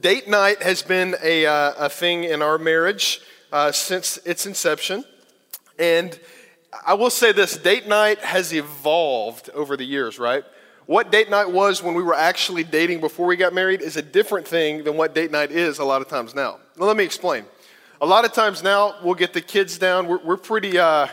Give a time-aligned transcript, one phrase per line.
[0.00, 3.20] Date night has been a, uh, a thing in our marriage
[3.52, 5.04] uh, since its inception.
[5.78, 6.18] And
[6.84, 10.42] I will say this date night has evolved over the years, right?
[10.86, 14.02] What date night was when we were actually dating before we got married is a
[14.02, 16.58] different thing than what date night is a lot of times now.
[16.76, 17.44] now let me explain.
[18.00, 20.08] A lot of times now, we'll get the kids down.
[20.08, 20.78] We're, we're pretty.
[20.78, 21.06] Uh,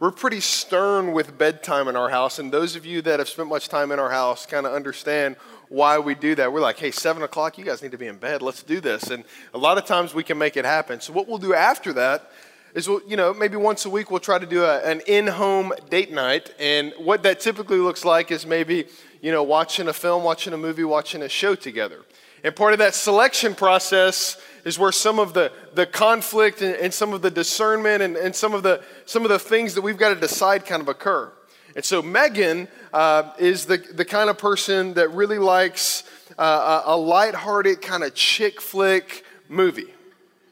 [0.00, 3.48] we're pretty stern with bedtime in our house, and those of you that have spent
[3.48, 5.36] much time in our house kind of understand
[5.68, 6.52] why we do that.
[6.52, 8.40] We're like, hey, seven o'clock, you guys need to be in bed.
[8.40, 9.10] Let's do this.
[9.10, 11.00] And a lot of times we can make it happen.
[11.00, 12.30] So, what we'll do after that
[12.74, 15.26] is, we'll, you know, maybe once a week we'll try to do a, an in
[15.26, 16.54] home date night.
[16.60, 18.86] And what that typically looks like is maybe,
[19.20, 22.02] you know, watching a film, watching a movie, watching a show together.
[22.44, 26.92] And part of that selection process is where some of the, the conflict and, and
[26.92, 29.98] some of the discernment and, and some, of the, some of the things that we've
[29.98, 31.32] got to decide kind of occur.
[31.76, 36.04] And so Megan uh, is the, the kind of person that really likes
[36.38, 39.92] uh, a, lighthearted kind of chick flick movie.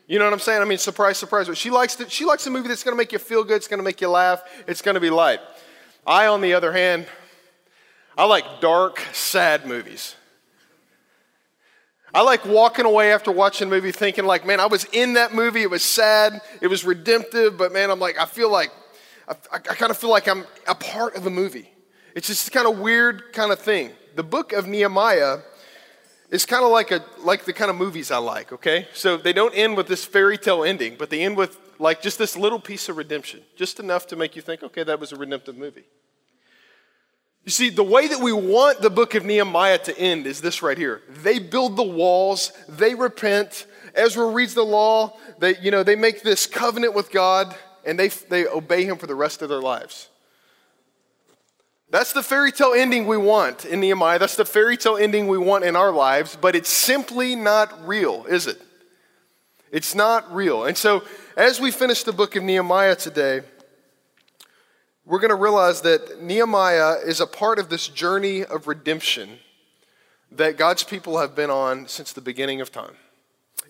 [0.07, 0.63] You know what I'm saying?
[0.63, 1.49] I mean, surprise, surprise.
[1.59, 3.69] She likes, to, she likes a movie that's going to make you feel good, it's
[3.69, 5.41] going to make you laugh, it's going to be light.
[6.07, 7.07] I, on the other hand,
[8.17, 10.16] I like dark, sad movies.
[12.17, 15.35] I like walking away after watching a movie thinking, like, man, I was in that
[15.35, 15.61] movie.
[15.61, 16.41] It was sad.
[16.63, 17.59] It was redemptive.
[17.59, 18.73] But man, I'm like, I feel like,
[19.29, 21.69] I, I kind of feel like I'm a part of the movie.
[22.15, 23.91] It's just kind of weird kind of thing.
[24.15, 25.41] The book of Nehemiah
[26.31, 28.51] is kind of like a like the kind of movies I like.
[28.51, 32.01] Okay, so they don't end with this fairy tale ending, but they end with like
[32.01, 35.13] just this little piece of redemption, just enough to make you think, okay, that was
[35.13, 35.85] a redemptive movie.
[37.47, 40.63] You see, the way that we want the book of Nehemiah to end is this
[40.63, 41.01] right here.
[41.23, 43.67] They build the walls, they repent.
[43.95, 48.09] Ezra reads the law, they, you know, they make this covenant with God, and they,
[48.09, 50.09] they obey him for the rest of their lives.
[51.89, 54.19] That's the fairy tale ending we want in Nehemiah.
[54.19, 58.27] That's the fairy tale ending we want in our lives, but it's simply not real,
[58.27, 58.61] is it?
[59.71, 60.65] It's not real.
[60.65, 61.05] And so,
[61.37, 63.43] as we finish the book of Nehemiah today,
[65.07, 69.39] we're going to realize that Nehemiah is a part of this journey of redemption
[70.33, 72.97] that God's people have been on since the beginning of time.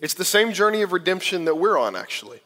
[0.01, 2.39] It's the same journey of redemption that we're on, actually.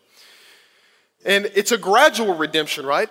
[1.25, 3.09] And it's a gradual redemption, right?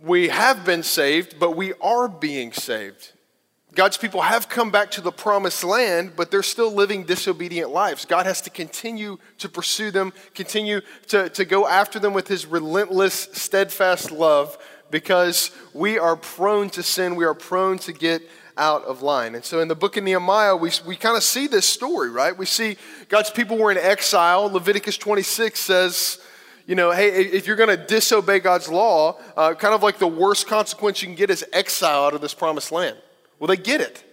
[0.00, 3.12] We have been saved, but we are being saved.
[3.74, 8.04] God's people have come back to the promised land, but they're still living disobedient lives.
[8.04, 12.46] God has to continue to pursue them, continue to, to go after them with his
[12.46, 14.56] relentless, steadfast love
[14.94, 18.22] because we are prone to sin, we are prone to get
[18.56, 19.34] out of line.
[19.34, 22.38] And so in the book of Nehemiah, we, we kind of see this story, right?
[22.38, 22.76] We see
[23.08, 24.44] God's people were in exile.
[24.44, 26.20] Leviticus 26 says,
[26.68, 30.06] you know, hey, if you're going to disobey God's law, uh, kind of like the
[30.06, 32.96] worst consequence you can get is exile out of this promised land.
[33.40, 34.04] Well, they get it.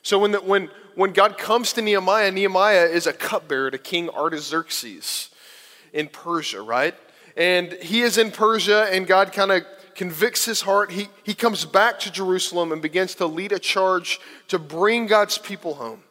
[0.00, 4.08] So when, the, when, when God comes to Nehemiah, Nehemiah is a cupbearer to King
[4.08, 5.28] Artaxerxes
[5.92, 6.94] in Persia, right?
[7.36, 9.64] And he is in Persia, and God kind of
[9.94, 10.90] convicts his heart.
[10.90, 15.38] He, he comes back to Jerusalem and begins to lead a charge to bring God's
[15.38, 16.02] people home.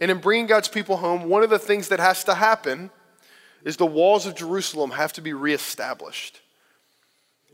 [0.00, 2.90] And in bringing God's people home, one of the things that has to happen
[3.64, 6.40] is the walls of Jerusalem have to be reestablished.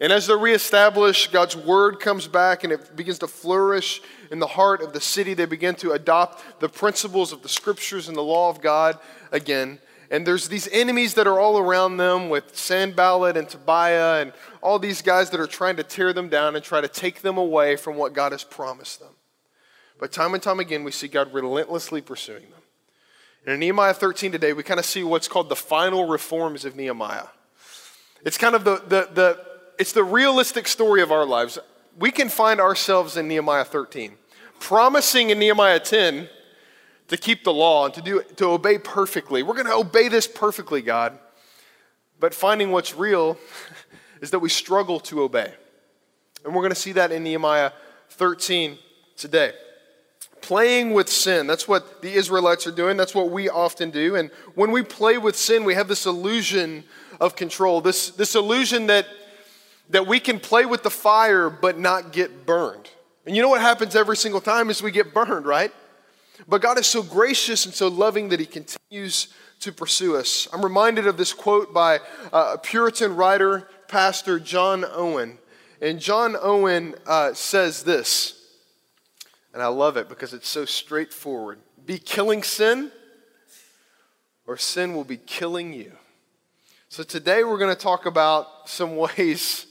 [0.00, 4.46] And as they're reestablished, God's word comes back and it begins to flourish in the
[4.46, 5.34] heart of the city.
[5.34, 8.98] They begin to adopt the principles of the scriptures and the law of God
[9.30, 9.78] again.
[10.14, 14.32] And there's these enemies that are all around them with Sanballat and Tobiah and
[14.62, 17.36] all these guys that are trying to tear them down and try to take them
[17.36, 19.08] away from what God has promised them.
[19.98, 22.62] But time and time again, we see God relentlessly pursuing them.
[23.44, 26.76] And in Nehemiah 13 today, we kind of see what's called the final reforms of
[26.76, 27.26] Nehemiah.
[28.24, 29.44] It's kind of the, the, the,
[29.80, 31.58] it's the realistic story of our lives.
[31.98, 34.12] We can find ourselves in Nehemiah 13,
[34.60, 36.28] promising in Nehemiah 10
[37.08, 39.42] to keep the law and to, do, to obey perfectly.
[39.42, 41.18] We're going to obey this perfectly, God.
[42.18, 43.36] But finding what's real
[44.20, 45.52] is that we struggle to obey.
[46.44, 47.72] And we're going to see that in Nehemiah
[48.10, 48.78] 13
[49.16, 49.52] today.
[50.40, 52.96] Playing with sin, that's what the Israelites are doing.
[52.96, 54.16] That's what we often do.
[54.16, 56.84] And when we play with sin, we have this illusion
[57.20, 59.06] of control, this, this illusion that,
[59.88, 62.90] that we can play with the fire but not get burned.
[63.24, 65.72] And you know what happens every single time is we get burned, right?
[66.48, 69.28] But God is so gracious and so loving that He continues
[69.60, 70.48] to pursue us.
[70.52, 72.00] I'm reminded of this quote by
[72.32, 75.38] uh, a Puritan writer, Pastor John Owen.
[75.80, 78.40] And John Owen uh, says this,
[79.52, 82.90] and I love it because it's so straightforward Be killing sin,
[84.46, 85.92] or sin will be killing you.
[86.88, 89.66] So today we're going to talk about some ways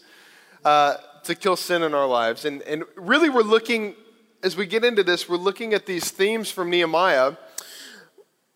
[0.65, 2.45] uh, to kill sin in our lives.
[2.45, 3.95] And, and really, we're looking
[4.43, 7.37] as we get into this, we're looking at these themes from Nehemiah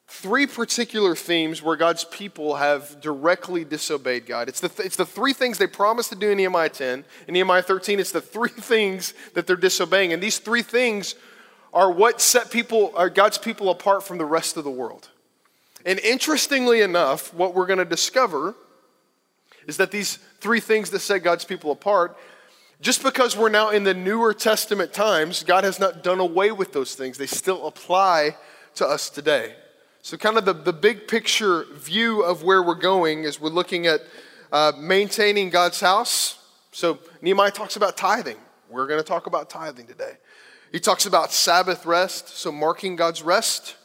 [0.10, 4.50] three particular themes where God's people have directly disobeyed God.
[4.50, 7.06] It's the, th- it's the three things they promised to do in Nehemiah 10.
[7.28, 10.14] In Nehemiah 13, it's the three things that they're disobeying.
[10.14, 11.16] And these three things
[11.74, 15.10] are what set people, are God's people apart from the rest of the world.
[15.86, 18.56] And interestingly enough, what we're going to discover
[19.68, 22.18] is that these three things that set God's people apart,
[22.80, 26.74] just because we're now in the newer Testament times, God has not done away with
[26.74, 27.18] those things.
[27.18, 28.36] They still apply
[28.76, 29.56] to us today.
[30.04, 33.88] So, kind of the, the big picture view of where we're going is we're looking
[33.88, 34.02] at
[34.52, 36.40] uh, maintaining God's house.
[36.72, 38.38] So, Nehemiah talks about tithing.
[38.70, 40.14] We're going to talk about tithing today.
[40.72, 43.76] He talks about Sabbath rest, so marking God's rest.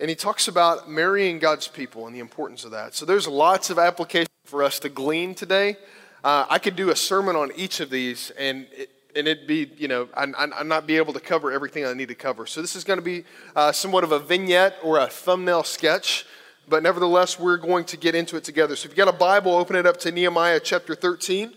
[0.00, 2.94] And he talks about marrying God's people and the importance of that.
[2.94, 5.76] So, there's lots of application for us to glean today.
[6.24, 9.70] Uh, I could do a sermon on each of these, and it, and it'd be,
[9.76, 12.46] you know, I'm, I'm, not be able to cover everything I need to cover.
[12.46, 13.24] So this is going to be
[13.56, 16.24] uh, somewhat of a vignette or a thumbnail sketch,
[16.68, 18.76] but nevertheless, we're going to get into it together.
[18.76, 21.52] So if you got a Bible, open it up to Nehemiah chapter 13,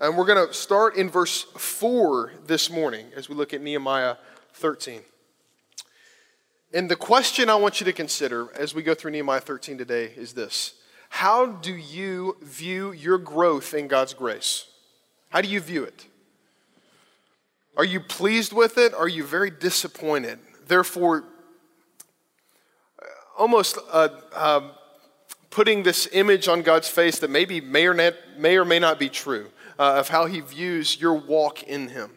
[0.00, 4.16] and we're going to start in verse 4 this morning as we look at Nehemiah
[4.52, 5.00] 13.
[6.74, 10.12] And the question I want you to consider as we go through Nehemiah 13 today
[10.14, 10.74] is this
[11.14, 14.66] How do you view your growth in God's grace?
[15.30, 16.06] How do you view it?
[17.76, 18.92] Are you pleased with it?
[18.92, 20.40] Are you very disappointed?
[20.66, 21.22] Therefore,
[23.38, 24.70] almost uh, uh,
[25.50, 28.98] putting this image on God's face that maybe may or, not, may, or may not
[28.98, 32.10] be true uh, of how He views your walk in Him.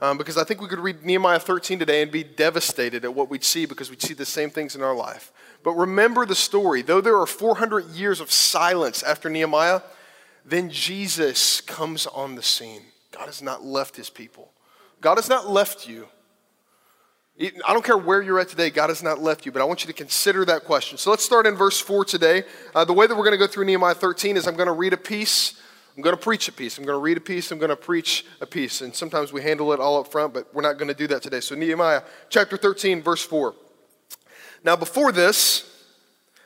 [0.00, 3.28] Um, because I think we could read Nehemiah 13 today and be devastated at what
[3.28, 5.32] we'd see because we'd see the same things in our life.
[5.68, 6.80] But remember the story.
[6.80, 9.82] Though there are 400 years of silence after Nehemiah,
[10.42, 12.80] then Jesus comes on the scene.
[13.10, 14.50] God has not left his people.
[15.02, 16.08] God has not left you.
[17.38, 19.84] I don't care where you're at today, God has not left you, but I want
[19.84, 20.96] you to consider that question.
[20.96, 22.44] So let's start in verse 4 today.
[22.74, 24.72] Uh, the way that we're going to go through Nehemiah 13 is I'm going to
[24.72, 25.60] read a piece,
[25.98, 27.76] I'm going to preach a piece, I'm going to read a piece, I'm going to
[27.76, 28.80] preach a piece.
[28.80, 31.20] And sometimes we handle it all up front, but we're not going to do that
[31.20, 31.40] today.
[31.40, 33.54] So, Nehemiah chapter 13, verse 4.
[34.68, 35.64] Now, before this,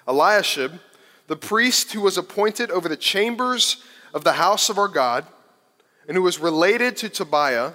[0.06, 0.78] Eliashib,
[1.26, 3.82] the priest who was appointed over the chambers
[4.14, 5.26] of the house of our God,
[6.06, 7.72] and who was related to Tobiah,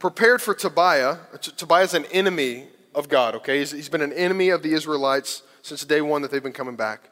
[0.00, 1.18] prepared for Tobiah.
[1.40, 3.60] Tobiah is an enemy of God, okay?
[3.60, 6.74] He's, he's been an enemy of the Israelites since day one that they've been coming
[6.74, 7.10] back.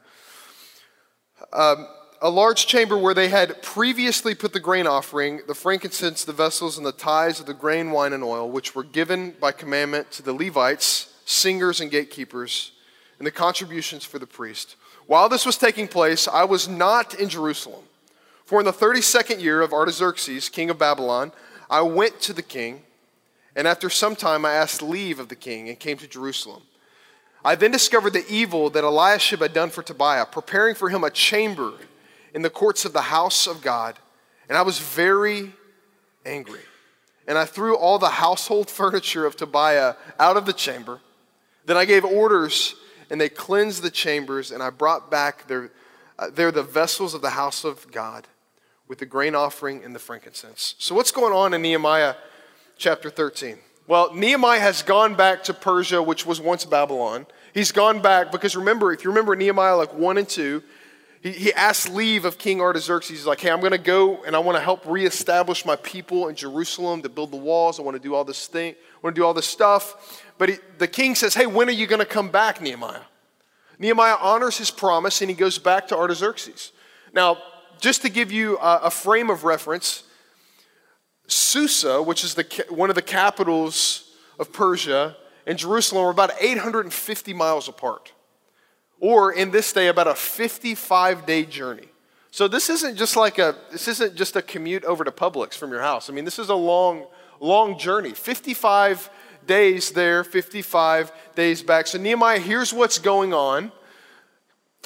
[1.52, 1.86] Um,
[2.20, 6.78] a large chamber where they had previously put the grain offering, the frankincense, the vessels,
[6.78, 10.22] and the tithes of the grain, wine, and oil, which were given by commandment to
[10.24, 12.73] the Levites, singers, and gatekeepers,
[13.19, 14.76] and the contributions for the priest.
[15.06, 17.84] While this was taking place, I was not in Jerusalem.
[18.46, 21.32] For in the 32nd year of Artaxerxes, king of Babylon,
[21.69, 22.82] I went to the king,
[23.55, 26.62] and after some time I asked leave of the king and came to Jerusalem.
[27.44, 31.11] I then discovered the evil that Eliashib had done for Tobiah, preparing for him a
[31.11, 31.73] chamber
[32.34, 33.99] in the courts of the house of God,
[34.49, 35.52] and I was very
[36.25, 36.61] angry.
[37.26, 41.00] And I threw all the household furniture of Tobiah out of the chamber.
[41.66, 42.74] Then I gave orders,
[43.10, 45.70] and they cleansed the chambers, and I brought back their,
[46.18, 48.26] uh, there the vessels of the house of God
[48.88, 50.74] with the grain offering and the frankincense.
[50.78, 52.14] So, what's going on in Nehemiah
[52.78, 53.58] chapter 13?
[53.88, 57.26] Well, Nehemiah has gone back to Persia, which was once Babylon.
[57.54, 60.62] He's gone back because remember, if you remember Nehemiah like 1 and 2,
[61.23, 63.16] he, he asked leave of King Artaxerxes.
[63.16, 66.28] He's like, hey, I'm going to go and I want to help reestablish my people
[66.28, 67.78] in Jerusalem to build the walls.
[67.78, 70.23] I want to do all this thing, I want to do all this stuff.
[70.38, 73.03] But he, the king says, hey, when are you going to come back, Nehemiah?
[73.79, 76.73] Nehemiah honors his promise and he goes back to Artaxerxes.
[77.12, 77.38] Now,
[77.81, 80.05] just to give you a, a frame of reference,
[81.26, 87.33] Susa, which is the, one of the capitals of Persia, and Jerusalem are about 850
[87.35, 88.12] miles apart.
[88.99, 91.88] Or in this day, about a 55 day journey.
[92.31, 95.71] So this isn't just like a this isn't just a commute over to Publix from
[95.71, 96.11] your house.
[96.11, 97.07] I mean, this is a long,
[97.40, 98.12] long journey.
[98.12, 99.11] 55
[99.47, 101.87] days there, 55 days back.
[101.87, 103.73] So Nehemiah hears what's going on.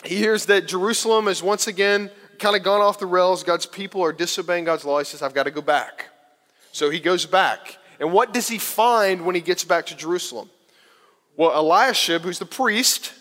[0.04, 3.44] He hears that Jerusalem is once again kind of gone off the rails.
[3.44, 4.98] God's people are disobeying God's law.
[4.98, 6.06] He says, I've got to go back.
[6.72, 7.78] So he goes back.
[7.98, 10.48] And what does he find when he gets back to Jerusalem?
[11.36, 13.12] Well, Eliashib, who's the priest,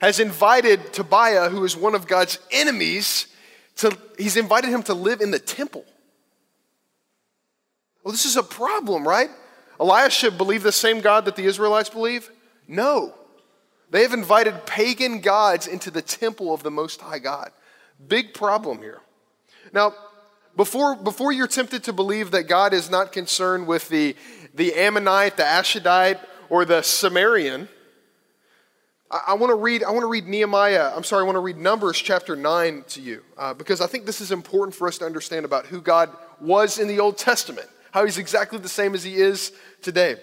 [0.00, 3.28] has invited Tobiah, who is one of God's enemies,
[3.76, 5.84] to, he's invited him to live in the temple.
[8.06, 9.30] Well, this is a problem, right?
[9.80, 12.30] Eliashib believe the same God that the Israelites believe?
[12.68, 13.12] No.
[13.90, 17.50] They have invited pagan gods into the temple of the Most High God.
[18.06, 19.00] Big problem here.
[19.72, 19.92] Now,
[20.54, 24.14] before, before you're tempted to believe that God is not concerned with the,
[24.54, 27.68] the Ammonite, the Ashdodite, or the Sumerian,
[29.10, 29.82] I, I want to read.
[29.82, 30.92] I want to read Nehemiah.
[30.94, 31.22] I'm sorry.
[31.22, 34.30] I want to read Numbers chapter nine to you uh, because I think this is
[34.30, 36.10] important for us to understand about who God
[36.40, 40.16] was in the Old Testament, how He's exactly the same as He is today.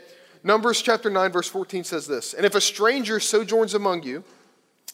[0.44, 4.24] Numbers chapter 9, verse 14 says this And if a stranger sojourns among you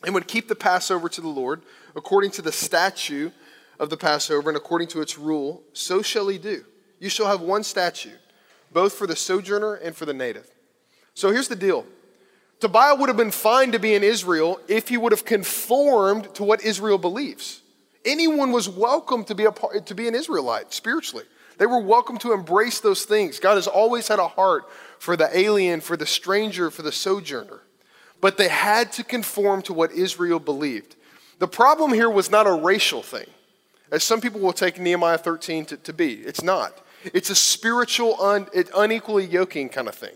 [0.06, 1.62] and would keep the Passover to the Lord,
[1.94, 3.34] according to the statute
[3.82, 6.64] of the Passover and according to its rule, so shall he do.
[7.00, 8.18] You shall have one statute,
[8.72, 10.50] both for the sojourner and for the native.
[11.16, 11.86] So here's the deal
[12.62, 16.46] Tobiah would have been fine to be in Israel if he would have conformed to
[16.46, 17.62] what Israel believes.
[18.06, 21.26] Anyone was welcome to be, a, to be an Israelite spiritually.
[21.60, 23.38] They were welcome to embrace those things.
[23.38, 24.64] God has always had a heart
[24.98, 27.60] for the alien, for the stranger, for the sojourner.
[28.22, 30.96] But they had to conform to what Israel believed.
[31.40, 33.28] The problem here was not a racial thing,
[33.92, 36.14] as some people will take Nehemiah 13 to, to be.
[36.14, 36.80] It's not.
[37.14, 40.16] It's a spiritual, un, unequally yoking kind of thing.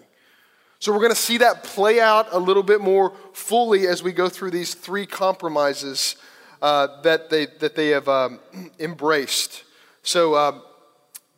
[0.79, 4.13] So we're going to see that play out a little bit more fully as we
[4.13, 6.15] go through these three compromises
[6.61, 8.39] uh, that, they, that they have um,
[8.79, 9.63] embraced.
[10.03, 10.59] So uh,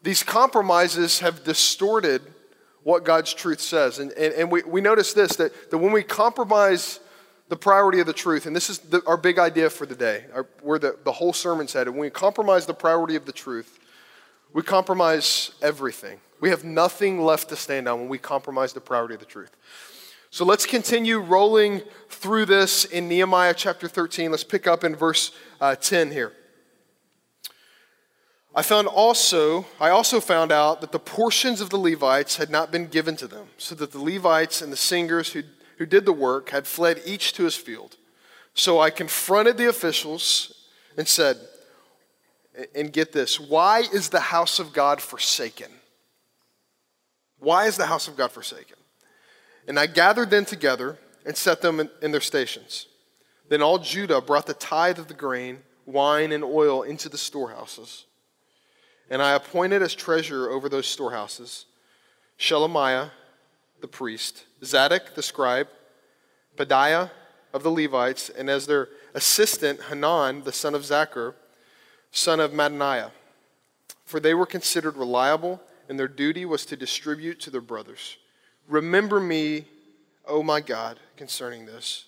[0.06, 2.22] these compromises have distorted
[2.84, 3.98] what God's truth says.
[3.98, 7.00] And, and, and we, we notice this that, that when we compromise
[7.50, 10.26] the priority of the truth, and this is the, our big idea for the day,
[10.32, 13.80] our, where the, the whole sermon's headed, when we compromise the priority of the truth,
[14.54, 16.20] we compromise everything.
[16.40, 19.58] We have nothing left to stand on when we compromise the priority of the truth.
[20.30, 24.30] So let's continue rolling through this in Nehemiah chapter 13.
[24.30, 26.32] Let's pick up in verse uh, 10 here.
[28.56, 32.72] I found also, I also found out that the portions of the Levites had not
[32.72, 35.44] been given to them, so that the Levites and the singers who,
[35.78, 37.98] who did the work had fled each to his field.
[38.54, 41.38] So I confronted the officials and said,
[42.74, 45.70] and get this, why is the house of God forsaken?
[47.40, 48.78] Why is the house of God forsaken?
[49.68, 52.88] And I gathered them together and set them in, in their stations.
[53.50, 58.06] Then all Judah brought the tithe of the grain, wine, and oil into the storehouses
[59.10, 61.66] and I appointed as treasurer over those storehouses
[62.38, 63.12] Shelemiah
[63.82, 65.68] the priest, Zadok the scribe,
[66.58, 67.12] Pedaiah
[67.54, 71.34] of the Levites, and as their assistant, Hanan the son of Zaccur,
[72.12, 73.12] son of Mattaniah.
[74.06, 78.18] For they were considered reliable, and their duty was to distribute to their brothers.
[78.68, 79.66] Remember me,
[80.28, 82.06] O my God, concerning this,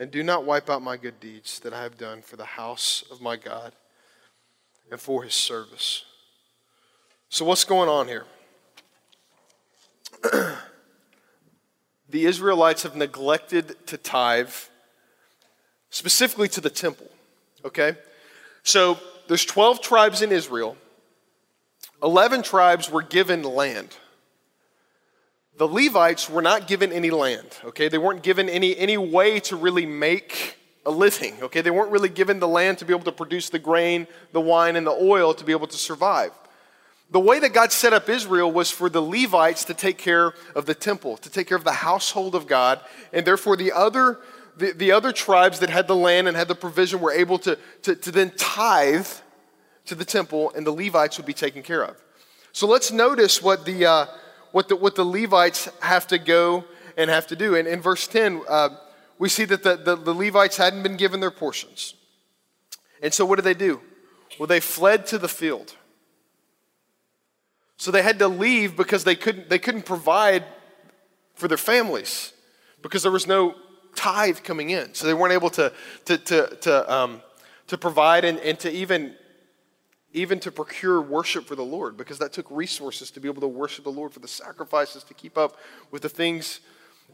[0.00, 3.04] and do not wipe out my good deeds that I have done for the house
[3.10, 3.72] of my God
[4.90, 6.04] and for his service.
[7.28, 8.24] So, what's going on here?
[12.08, 14.54] the Israelites have neglected to tithe,
[15.90, 17.08] specifically to the temple.
[17.64, 17.96] Okay?
[18.62, 20.76] So, there's 12 tribes in Israel.
[22.02, 23.96] 11 tribes were given land.
[25.58, 27.88] The Levites were not given any land, okay?
[27.88, 31.60] They weren't given any, any way to really make a living, okay?
[31.60, 34.76] They weren't really given the land to be able to produce the grain, the wine,
[34.76, 36.32] and the oil to be able to survive.
[37.10, 40.66] The way that God set up Israel was for the Levites to take care of
[40.66, 42.80] the temple, to take care of the household of God,
[43.12, 44.18] and therefore the other,
[44.56, 47.58] the, the other tribes that had the land and had the provision were able to,
[47.82, 49.08] to, to then tithe
[49.86, 51.96] to the temple, and the Levites would be taken care of.
[52.52, 54.06] So let's notice what the, uh,
[54.52, 56.64] what the, what the Levites have to go
[56.96, 57.54] and have to do.
[57.54, 58.70] And in verse 10, uh,
[59.18, 61.94] we see that the, the, the Levites hadn't been given their portions.
[63.02, 63.80] And so what did they do?
[64.38, 65.74] Well, they fled to the field.
[67.76, 70.44] So they had to leave because they couldn't, they couldn't provide
[71.34, 72.32] for their families
[72.82, 73.54] because there was no
[73.94, 74.94] tithe coming in.
[74.94, 75.72] So they weren't able to,
[76.06, 77.22] to, to, to, um,
[77.68, 79.14] to provide and, and to even,
[80.12, 83.48] even to procure worship for the Lord because that took resources to be able to
[83.48, 85.56] worship the Lord for the sacrifices to keep up
[85.90, 86.60] with the things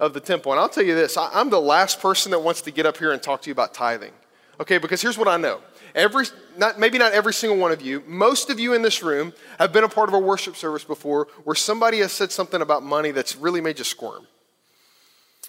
[0.01, 0.53] of the temple.
[0.53, 2.97] And I'll tell you this I, am the last person that wants to get up
[2.97, 4.13] here and talk to you about tithing.
[4.61, 5.61] Okay, because here's what I know.
[5.95, 9.33] Every, not, maybe not every single one of you, most of you in this room
[9.59, 12.83] have been a part of a worship service before where somebody has said something about
[12.83, 14.27] money that's really made you squirm.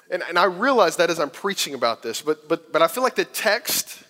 [0.10, 3.04] And, and I realize that as I'm preaching about this, but, but, but I feel
[3.04, 4.04] like the text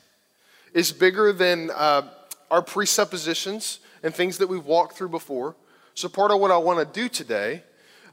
[0.73, 2.03] is bigger than uh,
[2.51, 5.55] our presuppositions and things that we've walked through before.
[5.93, 7.63] So, part of what I want to do today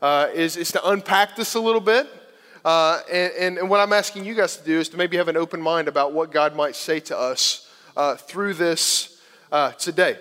[0.02, 2.09] uh, is, is to unpack this a little bit.
[2.64, 5.37] Uh, and, and, what I'm asking you guys to do is to maybe have an
[5.37, 10.16] open mind about what God might say to us uh, through this uh, today.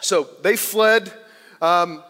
[0.00, 1.12] So they fled.
[1.60, 2.04] Um,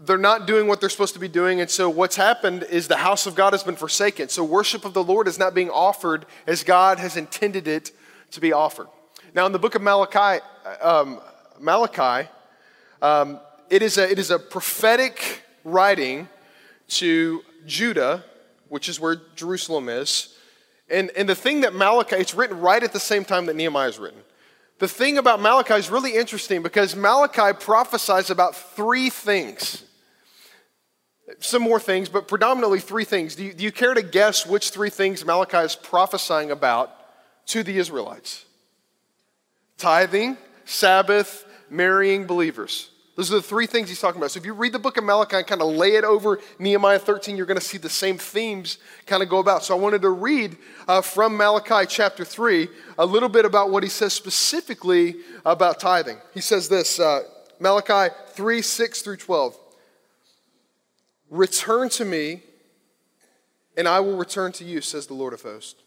[0.00, 1.60] they're not doing what they're supposed to be doing.
[1.60, 4.28] And so what's happened is the house of God has been forsaken.
[4.28, 7.92] So worship of the Lord is not being offered as God has intended it
[8.32, 8.88] to be offered.
[9.34, 10.44] Now, in the book of Malachi,
[10.82, 11.20] um,
[11.60, 12.28] Malachi,
[13.00, 16.28] um, it, is a, it is a prophetic writing
[16.88, 18.24] to Judah,
[18.68, 20.36] which is where Jerusalem is,
[20.88, 23.88] And, and the thing that Malachi, it's written right at the same time that Nehemiah
[23.88, 24.20] is written.
[24.78, 29.84] The thing about Malachi is really interesting because Malachi prophesies about three things.
[31.40, 33.34] Some more things, but predominantly three things.
[33.34, 36.90] Do you, do you care to guess which three things Malachi is prophesying about
[37.46, 38.44] to the Israelites?
[39.76, 42.90] Tithing, Sabbath, marrying believers.
[43.16, 44.32] Those are the three things he's talking about.
[44.32, 46.98] So if you read the book of Malachi and kind of lay it over Nehemiah
[46.98, 49.64] 13, you're going to see the same themes kind of go about.
[49.64, 52.68] So I wanted to read uh, from Malachi chapter 3
[52.98, 56.18] a little bit about what he says specifically about tithing.
[56.34, 57.22] He says this uh,
[57.58, 59.58] Malachi 3 6 through 12.
[61.30, 62.42] Return to me,
[63.78, 65.80] and I will return to you, says the Lord of hosts.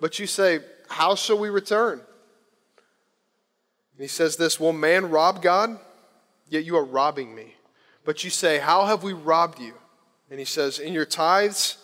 [0.00, 2.00] But you say, How shall we return?
[2.00, 5.78] And he says this Will man rob God?
[6.48, 7.54] Yet you are robbing me.
[8.04, 9.74] But you say, How have we robbed you?
[10.30, 11.78] And he says, In your tithes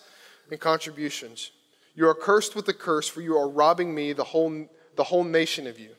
[0.51, 1.51] and contributions.
[1.95, 5.25] You are cursed with a curse, for you are robbing me, the whole, the whole
[5.25, 5.91] nation of you.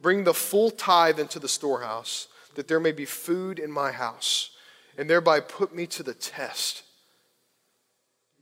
[0.00, 4.50] Bring the full tithe into the storehouse, that there may be food in my house,
[4.96, 6.82] and thereby put me to the test.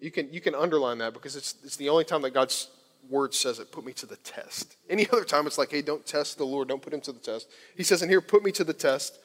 [0.00, 2.69] You can, you can underline that because it's, it's the only time that God's
[3.09, 4.76] word says it put me to the test.
[4.88, 7.21] Any other time, it's like, hey, don't test the Lord, don't put him to the
[7.21, 7.49] test.
[7.76, 9.19] He says in here, put me to the test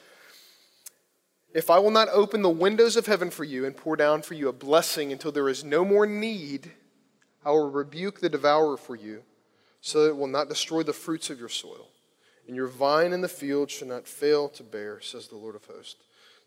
[1.57, 4.35] if I will not open the windows of heaven for you and pour down for
[4.35, 6.71] you a blessing until there is no more need,
[7.43, 9.23] I will rebuke the devourer for you,
[9.81, 11.87] so that it will not destroy the fruits of your soil.
[12.45, 15.65] And your vine in the field shall not fail to bear, says the Lord of
[15.65, 15.95] hosts.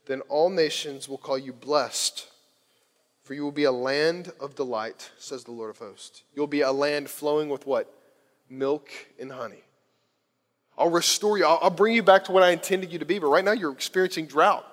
[0.07, 2.29] Then all nations will call you blessed,
[3.25, 6.23] for you will be a land of delight, says the Lord of hosts.
[6.37, 7.93] You'll be a land flowing with what?
[8.49, 8.89] Milk
[9.19, 9.65] and honey.
[10.79, 11.47] I'll restore you.
[11.47, 13.73] I'll, bring you back to what I intended you to be, but right now you're
[13.73, 14.65] experiencing drought.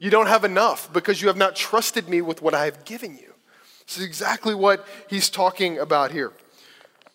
[0.00, 3.18] You don't have enough because you have not trusted me with what I have given
[3.18, 3.34] you.
[3.86, 6.32] This is exactly what he's talking about here.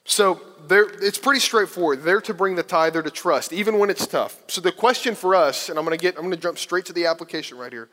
[0.06, 0.39] So
[0.70, 2.04] it's pretty straightforward.
[2.04, 4.40] They're to bring the tithe, they're to trust, even when it's tough.
[4.48, 6.94] So the question for us, and I'm going to get, I'm to jump straight to
[6.94, 7.90] the application right here.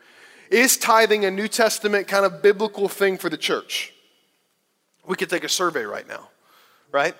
[0.51, 3.93] Is tithing a New Testament kind of biblical thing for the church?
[5.07, 6.29] We could take a survey right now,
[6.91, 7.15] right?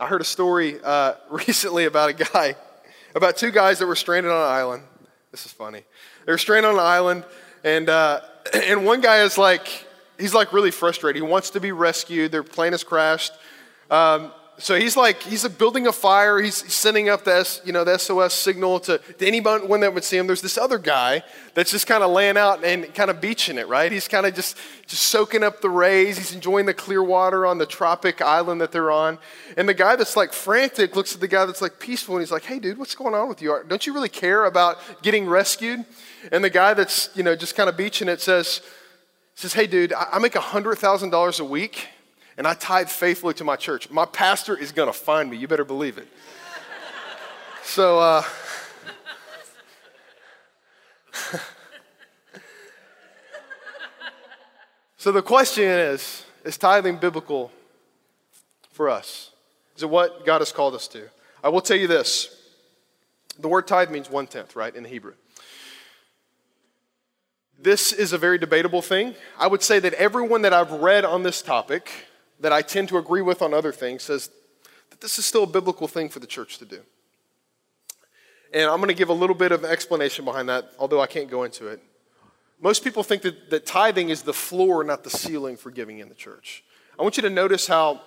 [0.00, 2.56] I heard a story uh, recently about a guy,
[3.14, 4.82] about two guys that were stranded on an island.
[5.30, 5.84] This is funny.
[6.26, 7.24] They're stranded on an island,
[7.62, 8.20] and, uh,
[8.54, 9.86] and one guy is like,
[10.18, 11.22] he's like really frustrated.
[11.22, 12.32] He wants to be rescued.
[12.32, 13.32] Their plane has crashed.
[13.90, 16.38] Um, so he's like, he's building a fire.
[16.38, 20.04] He's sending up the, S, you know, the SOS signal to, to anyone that would
[20.04, 20.26] see him.
[20.26, 21.22] There's this other guy
[21.54, 23.90] that's just kind of laying out and kind of beaching it, right?
[23.90, 26.18] He's kind of just, just soaking up the rays.
[26.18, 29.18] He's enjoying the clear water on the tropic island that they're on.
[29.56, 32.32] And the guy that's like frantic looks at the guy that's like peaceful and he's
[32.32, 33.58] like, hey, dude, what's going on with you?
[33.66, 35.84] Don't you really care about getting rescued?
[36.30, 38.60] And the guy that's, you know, just kind of beaching it says,
[39.34, 41.88] says, hey, dude, I make $100,000 a week
[42.40, 43.90] and I tithe faithfully to my church.
[43.90, 45.36] My pastor is going to find me.
[45.36, 46.08] You better believe it.
[47.62, 48.22] so, uh,
[54.96, 57.52] so the question is is tithing biblical
[58.72, 59.32] for us?
[59.76, 61.10] Is it what God has called us to?
[61.44, 62.42] I will tell you this
[63.38, 65.12] the word tithe means one tenth, right, in Hebrew.
[67.58, 69.14] This is a very debatable thing.
[69.38, 72.06] I would say that everyone that I've read on this topic
[72.40, 74.30] that I tend to agree with on other things says
[74.90, 76.80] that this is still a biblical thing for the church to do.
[78.52, 81.30] And I'm going to give a little bit of explanation behind that, although I can't
[81.30, 81.80] go into it.
[82.60, 86.08] Most people think that, that tithing is the floor, not the ceiling for giving in
[86.08, 86.64] the church.
[86.98, 88.02] I want you to notice how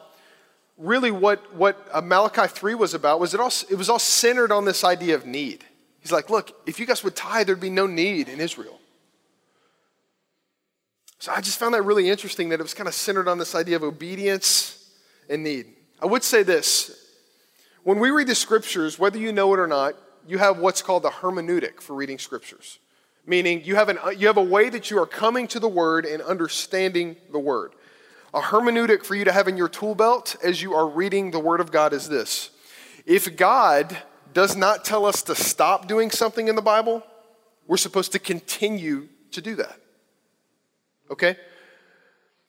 [0.78, 4.66] really what, what Malachi 3 was about was it, all, it was all centered on
[4.66, 5.64] this idea of need.
[6.02, 8.80] He's like, look, if you guys would tithe, there'd be no need in Israel.
[11.24, 13.56] So I just found that really interesting that it was kind of centered on this
[13.56, 14.90] idea of obedience
[15.30, 15.68] and need.
[16.02, 17.08] I would say this
[17.84, 19.94] when we read the scriptures, whether you know it or not,
[20.28, 22.78] you have what's called the hermeneutic for reading scriptures.
[23.26, 26.06] Meaning you have, an, you have a way that you are coming to the word
[26.06, 27.72] and understanding the word.
[28.34, 31.40] A hermeneutic for you to have in your tool belt as you are reading the
[31.40, 32.50] word of God is this.
[33.06, 33.98] If God
[34.34, 37.02] does not tell us to stop doing something in the Bible,
[37.66, 39.80] we're supposed to continue to do that.
[41.12, 41.38] Okay?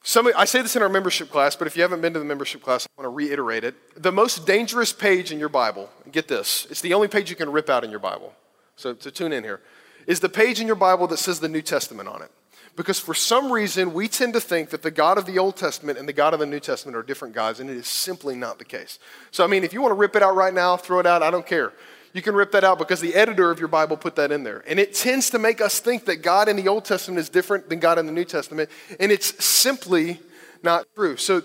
[0.06, 2.26] Some, I say this in our membership class, but if you haven't been to the
[2.26, 3.74] membership class, I want to reiterate it.
[4.02, 7.50] The most dangerous page in your Bible, get this, it's the only page you can
[7.50, 8.34] rip out in your Bible.
[8.76, 9.60] So, to tune in here.
[10.06, 12.30] Is the page in your Bible that says the New Testament on it.
[12.76, 15.96] Because for some reason, we tend to think that the God of the Old Testament
[15.96, 18.58] and the God of the New Testament are different gods, and it is simply not
[18.58, 18.98] the case.
[19.30, 21.22] So, I mean, if you want to rip it out right now, throw it out,
[21.22, 21.72] I don't care
[22.14, 24.62] you can rip that out because the editor of your Bible put that in there.
[24.68, 27.68] And it tends to make us think that God in the Old Testament is different
[27.68, 30.20] than God in the New Testament, and it's simply
[30.62, 31.16] not true.
[31.16, 31.42] So,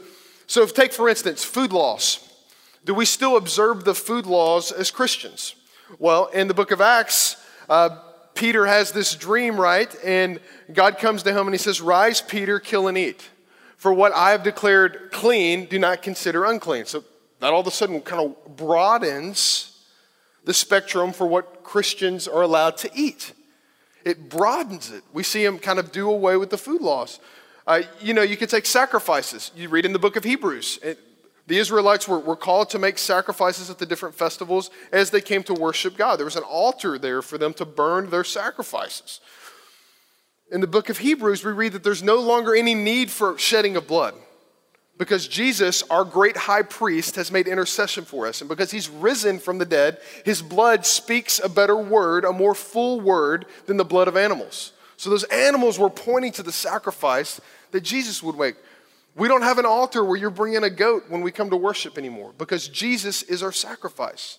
[0.47, 2.25] So, if, take for instance food laws.
[2.85, 5.55] Do we still observe the food laws as Christians?
[5.97, 7.35] Well, in the book of Acts,
[7.67, 7.99] uh,
[8.35, 9.93] Peter has this dream, right?
[10.03, 10.39] And
[10.71, 13.27] God comes to him and he says, Rise, Peter, kill and eat.
[13.75, 16.85] For what I have declared clean, do not consider unclean.
[16.85, 17.03] So
[17.39, 19.68] that all of a sudden kind of broadens
[20.49, 23.33] the spectrum for what Christians are allowed to eat.
[24.03, 25.03] It broadens it.
[25.13, 27.19] We see him kind of do away with the food laws.
[27.67, 29.51] Uh, you know, you could take sacrifices.
[29.55, 30.79] You read in the book of Hebrews.
[30.81, 30.97] It,
[31.45, 35.43] the Israelites were, were called to make sacrifices at the different festivals as they came
[35.43, 36.15] to worship God.
[36.15, 39.21] There was an altar there for them to burn their sacrifices.
[40.51, 43.75] In the book of Hebrews, we read that there's no longer any need for shedding
[43.75, 44.15] of blood
[44.99, 48.41] because Jesus, our great high priest, has made intercession for us.
[48.41, 52.53] And because he's risen from the dead, his blood speaks a better word, a more
[52.53, 54.73] full word than the blood of animals.
[54.97, 57.39] So those animals were pointing to the sacrifice
[57.71, 58.57] that Jesus would make.
[59.15, 61.97] We don't have an altar where you're bringing a goat when we come to worship
[61.97, 64.37] anymore because Jesus is our sacrifice.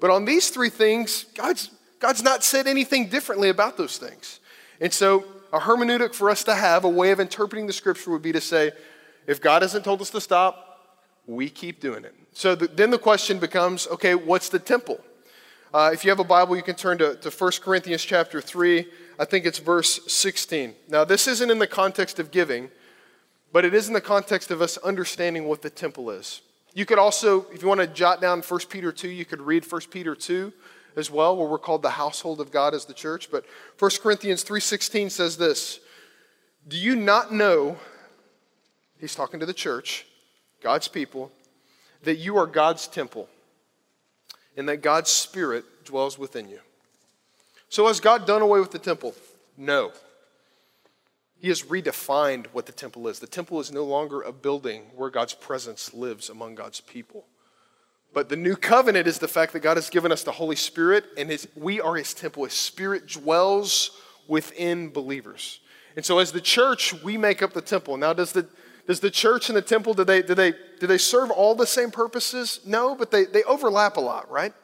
[0.00, 4.40] But on these three things, God's, God's not said anything differently about those things.
[4.80, 8.22] And so, a hermeneutic for us to have, a way of interpreting the scripture would
[8.22, 8.72] be to say,
[9.28, 10.64] if God hasn't told us to stop,
[11.28, 12.14] we keep doing it.
[12.32, 14.98] So the, then the question becomes okay, what's the temple?
[15.72, 18.86] Uh, if you have a Bible, you can turn to, to 1 Corinthians chapter 3.
[19.18, 20.74] I think it's verse 16.
[20.88, 22.70] Now, this isn't in the context of giving,
[23.52, 26.40] but it is in the context of us understanding what the temple is.
[26.72, 29.70] You could also, if you want to jot down 1 Peter 2, you could read
[29.70, 30.52] 1 Peter 2
[30.96, 33.30] as well, where we're called the household of God as the church.
[33.30, 33.44] But
[33.78, 35.80] 1 Corinthians 3.16 says this,
[36.66, 37.76] Do you not know,
[39.00, 40.06] he's talking to the church,
[40.62, 41.32] God's people,
[42.02, 43.28] that you are God's temple
[44.56, 46.60] and that God's Spirit dwells within you?
[47.68, 49.14] So has God done away with the temple?
[49.56, 49.92] No.
[51.40, 53.18] He has redefined what the temple is.
[53.20, 57.26] The temple is no longer a building where God's presence lives among God's people.
[58.12, 61.04] But the new covenant is the fact that God has given us the Holy Spirit,
[61.16, 62.44] and his, we are His temple.
[62.44, 63.90] His Spirit dwells
[64.26, 65.60] within believers.
[65.94, 67.96] And so, as the church, we make up the temple.
[67.96, 68.48] Now, does the,
[68.88, 71.66] does the church and the temple, do they, do, they, do they serve all the
[71.66, 72.60] same purposes?
[72.64, 74.54] No, but they, they overlap a lot, right?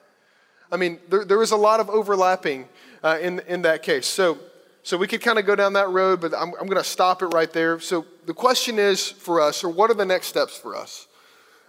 [0.73, 2.67] I mean, there, there is a lot of overlapping
[3.03, 4.07] uh, in, in that case.
[4.07, 4.39] So,
[4.83, 7.21] so we could kind of go down that road, but I'm, I'm going to stop
[7.21, 7.79] it right there.
[7.81, 11.07] So the question is for us, or what are the next steps for us?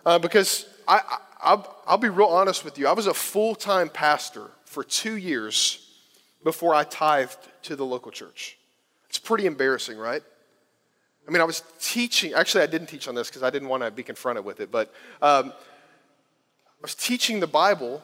[0.06, 1.02] Uh, because I,
[1.44, 2.88] I, will I'll be real honest with you.
[2.88, 5.90] I was a full time pastor for two years
[6.42, 8.58] before I tithed to the local church.
[9.10, 10.24] It's pretty embarrassing, right?
[11.28, 13.84] I mean, I was teaching, actually, I didn't teach on this because I didn't want
[13.84, 18.04] to be confronted with it, but um, I was teaching the Bible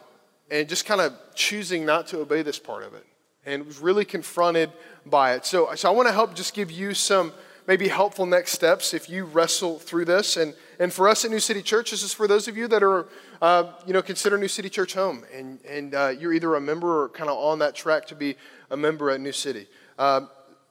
[0.49, 3.05] and just kind of choosing not to obey this part of it
[3.45, 4.71] and was really confronted
[5.05, 5.45] by it.
[5.45, 7.31] So, so I want to help just give you some
[7.67, 10.38] maybe helpful next steps if you wrestle through this.
[10.38, 12.84] And, and for us at New City Church, this is for those of you that
[12.84, 13.07] are,
[13.41, 15.23] uh, you know, consider New City Church home.
[15.34, 18.36] And, and uh, you're either a member or kind of on that track to be
[18.69, 19.67] a member at New City.
[19.97, 20.21] Uh,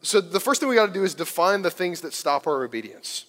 [0.03, 2.65] so the first thing we got to do is define the things that stop our
[2.65, 3.27] obedience.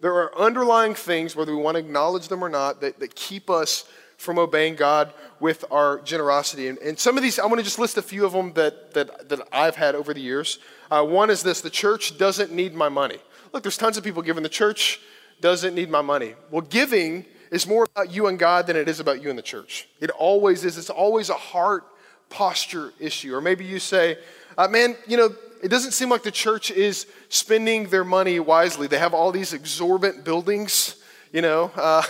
[0.00, 3.50] There are underlying things, whether we want to acknowledge them or not, that, that keep
[3.50, 3.84] us
[4.16, 6.68] from obeying God with our generosity.
[6.68, 8.92] And, and some of these, I want to just list a few of them that,
[8.94, 10.58] that, that I've had over the years.
[10.90, 13.18] Uh, one is this the church doesn't need my money.
[13.52, 14.42] Look, there's tons of people giving.
[14.42, 15.00] The church
[15.40, 16.34] doesn't need my money.
[16.50, 19.42] Well, giving is more about you and God than it is about you and the
[19.42, 19.88] church.
[20.00, 20.76] It always is.
[20.78, 21.84] It's always a heart
[22.28, 23.34] posture issue.
[23.34, 24.18] Or maybe you say,
[24.56, 25.30] uh, man, you know,
[25.62, 28.86] it doesn't seem like the church is spending their money wisely.
[28.86, 30.96] They have all these exorbitant buildings,
[31.32, 31.70] you know.
[31.74, 32.02] Uh,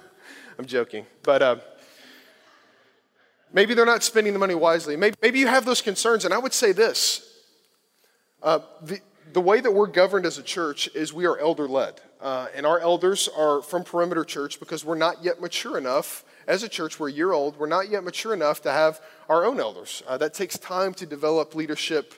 [0.58, 1.06] I'm joking.
[1.22, 1.56] But uh,
[3.52, 4.96] maybe they're not spending the money wisely.
[4.96, 6.24] Maybe, maybe you have those concerns.
[6.24, 7.30] And I would say this
[8.42, 9.00] uh, the,
[9.32, 12.00] the way that we're governed as a church is we are elder led.
[12.20, 16.24] Uh, and our elders are from Perimeter Church because we're not yet mature enough.
[16.46, 17.58] As a church, we're a year old.
[17.58, 20.02] We're not yet mature enough to have our own elders.
[20.06, 22.14] Uh, that takes time to develop leadership.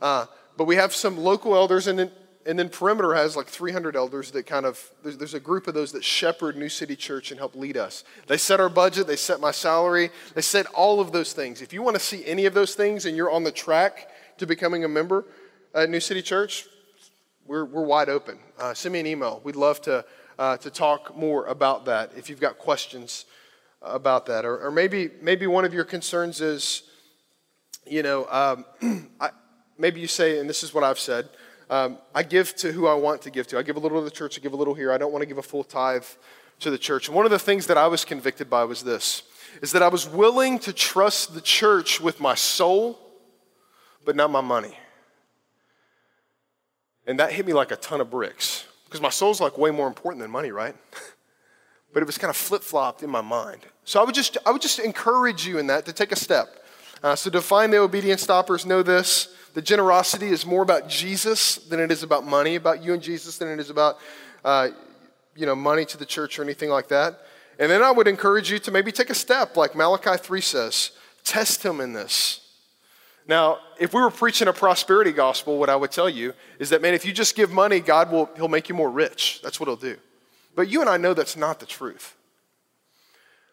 [0.00, 2.10] Uh, but we have some local elders, and
[2.46, 5.74] and then Perimeter has like 300 elders that kind of, there's, there's, a group of
[5.74, 8.02] those that shepherd New City Church and help lead us.
[8.28, 11.60] They set our budget, they set my salary, they set all of those things.
[11.60, 14.08] If you want to see any of those things and you're on the track
[14.38, 15.26] to becoming a member
[15.74, 16.66] at New City Church,
[17.46, 18.38] we're, we're wide open.
[18.58, 19.42] Uh, send me an email.
[19.44, 20.04] We'd love to,
[20.38, 23.26] uh, to talk more about that if you've got questions
[23.82, 24.46] about that.
[24.46, 26.84] Or, or maybe, maybe one of your concerns is,
[27.86, 29.30] you know, um, I,
[29.80, 31.28] maybe you say, and this is what I've said,
[31.70, 33.58] um, I give to who I want to give to.
[33.58, 34.92] I give a little to the church, I give a little here.
[34.92, 36.04] I don't want to give a full tithe
[36.60, 37.08] to the church.
[37.08, 39.22] And one of the things that I was convicted by was this
[39.62, 42.98] is that I was willing to trust the church with my soul,
[44.04, 44.78] but not my money.
[47.06, 49.88] And that hit me like a ton of bricks Because my soul's like way more
[49.88, 50.76] important than money, right?
[51.92, 53.66] but it was kind of flip flopped in my mind.
[53.84, 56.48] So I would just, I would just encourage you in that to take a step.
[57.02, 61.56] Uh, so to find the obedience stoppers, know this the generosity is more about Jesus
[61.56, 63.98] than it is about money, about you and Jesus than it is about
[64.44, 64.68] uh,
[65.34, 67.18] you know, money to the church or anything like that.
[67.58, 70.92] And then I would encourage you to maybe take a step, like Malachi 3 says
[71.24, 72.40] test him in this.
[73.28, 76.82] Now, if we were preaching a prosperity gospel, what I would tell you is that,
[76.82, 79.40] man, if you just give money, God will he'll make you more rich.
[79.42, 79.96] That's what he'll do.
[80.56, 82.16] But you and I know that's not the truth.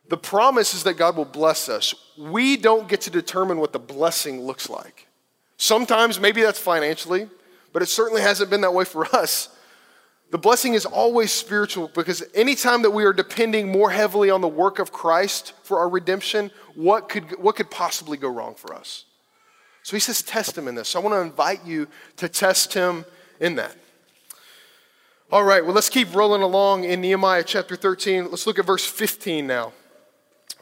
[0.10, 1.94] The promise is that God will bless us.
[2.18, 5.08] We don't get to determine what the blessing looks like.
[5.58, 7.28] Sometimes maybe that's financially,
[7.74, 9.50] but it certainly hasn't been that way for us.
[10.30, 14.48] The blessing is always spiritual because anytime that we are depending more heavily on the
[14.48, 19.06] work of Christ for our redemption, what could, what could possibly go wrong for us?
[19.84, 20.90] So he says, test him in this.
[20.90, 23.06] So I want to invite you to test him
[23.40, 23.76] in that.
[25.32, 28.30] All right, well, let's keep rolling along in Nehemiah chapter 13.
[28.30, 29.72] Let's look at verse 15 now.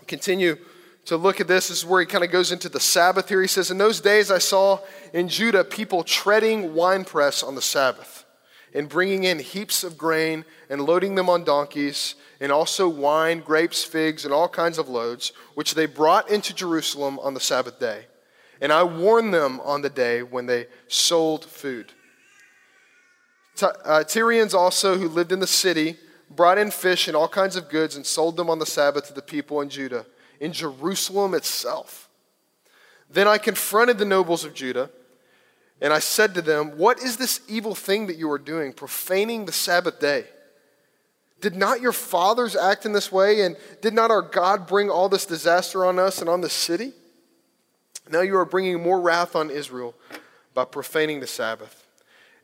[0.08, 0.58] Continue
[1.06, 1.68] to look at this.
[1.68, 3.42] This is where he kind of goes into the Sabbath here.
[3.42, 4.80] He says, In those days I saw
[5.14, 8.26] in Judah people treading winepress on the Sabbath
[8.74, 13.86] and bringing in heaps of grain and loading them on donkeys, and also wine, grapes,
[13.86, 18.08] figs, and all kinds of loads, which they brought into Jerusalem on the Sabbath day.
[18.60, 21.94] And I warned them on the day when they sold food.
[23.62, 25.98] uh, Tyrians also, who lived in the city,
[26.30, 29.14] brought in fish and all kinds of goods and sold them on the Sabbath to
[29.14, 30.06] the people in Judah,
[30.40, 32.10] in Jerusalem itself.
[33.10, 34.90] Then I confronted the nobles of Judah
[35.82, 39.46] and I said to them, What is this evil thing that you are doing, profaning
[39.46, 40.26] the Sabbath day?
[41.42, 43.42] Did not your fathers act in this way?
[43.42, 46.94] And did not our God bring all this disaster on us and on the city?
[48.10, 49.96] Now you are bringing more wrath on Israel
[50.54, 51.85] by profaning the Sabbath.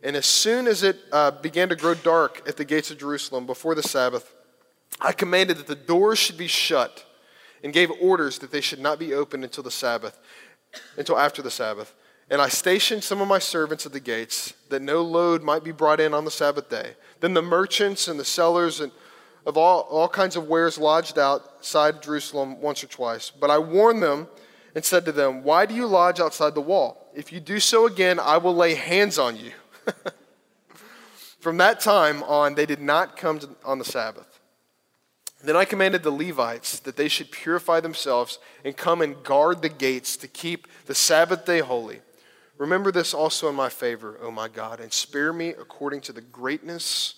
[0.04, 3.46] And as soon as it uh, began to grow dark at the gates of Jerusalem
[3.46, 4.34] before the Sabbath,
[5.00, 7.06] I commanded that the doors should be shut
[7.64, 10.20] and gave orders that they should not be opened until the Sabbath,
[10.98, 11.94] until after the Sabbath.
[12.30, 15.72] And I stationed some of my servants at the gates, that no load might be
[15.72, 16.96] brought in on the Sabbath day.
[17.20, 18.92] Then the merchants and the sellers and
[19.46, 23.32] of all, all kinds of wares lodged outside Jerusalem once or twice.
[23.32, 24.28] But I warned them
[24.76, 27.12] and said to them, Why do you lodge outside the wall?
[27.16, 29.52] If you do so again, I will lay hands on you.
[31.40, 34.40] From that time on, they did not come to, on the Sabbath.
[35.44, 39.70] Then I commanded the Levites that they should purify themselves and come and guard the
[39.70, 42.02] gates to keep the Sabbath day holy.
[42.58, 46.22] Remember this also in my favor, O my God, and spare me according to the
[46.22, 47.16] greatness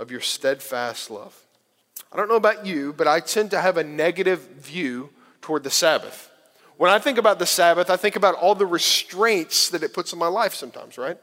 [0.00, 1.40] of your steadfast love.
[2.12, 5.10] I don't know about you, but I tend to have a negative view
[5.42, 6.30] toward the Sabbath.
[6.76, 10.12] When I think about the Sabbath, I think about all the restraints that it puts
[10.12, 11.18] in my life sometimes, right?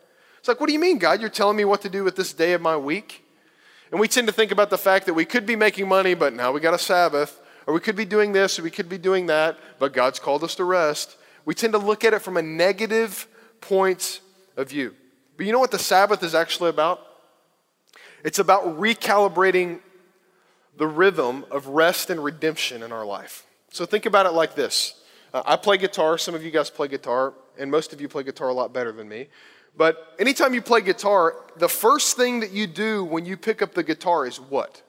[0.45, 1.21] It's like, what do you mean, God?
[1.21, 3.25] You're telling me what to do with this day of my week?
[3.89, 6.33] And we tend to think about the fact that we could be making money, but
[6.33, 8.99] now we got a Sabbath, or we could be doing this, or we could be
[8.99, 12.37] doing that, but God's called us to rest we tend to look at it from
[12.37, 13.27] a negative
[13.61, 14.19] point
[14.57, 14.93] of view.
[15.37, 16.99] But you know what the Sabbath is actually about?
[18.23, 19.79] It's about recalibrating
[20.77, 23.45] the rhythm of rest and redemption in our life.
[23.69, 24.95] So think about it like this
[25.33, 28.23] uh, I play guitar, some of you guys play guitar, and most of you play
[28.23, 29.27] guitar a lot better than me.
[29.77, 33.73] But anytime you play guitar, the first thing that you do when you pick up
[33.73, 34.81] the guitar is what?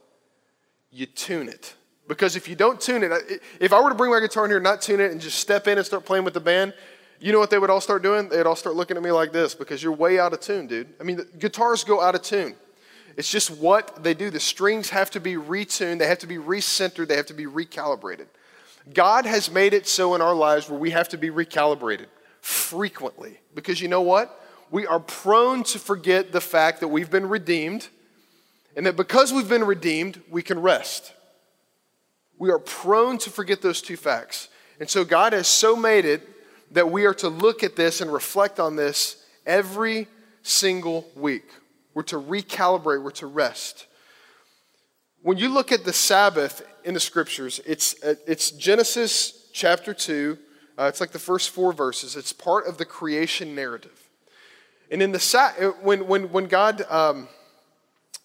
[0.90, 1.74] You tune it.
[2.08, 4.58] Because if you don't tune it, if I were to bring my guitar in here
[4.58, 6.72] and not tune it and just step in and start playing with the band,
[7.18, 8.28] you know what they would all start doing?
[8.28, 10.88] They'd all start looking at me like this because you're way out of tune, dude.
[11.00, 12.54] I mean, guitars go out of tune.
[13.16, 14.30] It's just what they do.
[14.30, 17.46] The strings have to be retuned, they have to be recentered, they have to be
[17.46, 18.26] recalibrated.
[18.92, 22.06] God has made it so in our lives where we have to be recalibrated
[22.40, 24.45] frequently because you know what?
[24.70, 27.88] We are prone to forget the fact that we've been redeemed
[28.76, 31.14] and that because we've been redeemed, we can rest.
[32.38, 34.48] We are prone to forget those two facts.
[34.78, 36.28] And so God has so made it
[36.72, 40.06] that we are to look at this and reflect on this every
[40.42, 41.48] single week.
[41.94, 43.86] We're to recalibrate, we're to rest.
[45.22, 50.36] When you look at the Sabbath in the scriptures, it's, it's Genesis chapter 2.
[50.78, 52.16] Uh, it's like the first four verses.
[52.16, 54.05] It's part of the creation narrative.
[54.90, 57.28] And in the when, when, when God, um,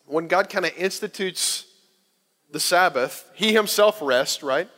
[0.05, 1.65] when God kind of institutes
[2.51, 4.69] the Sabbath, he himself rests, right?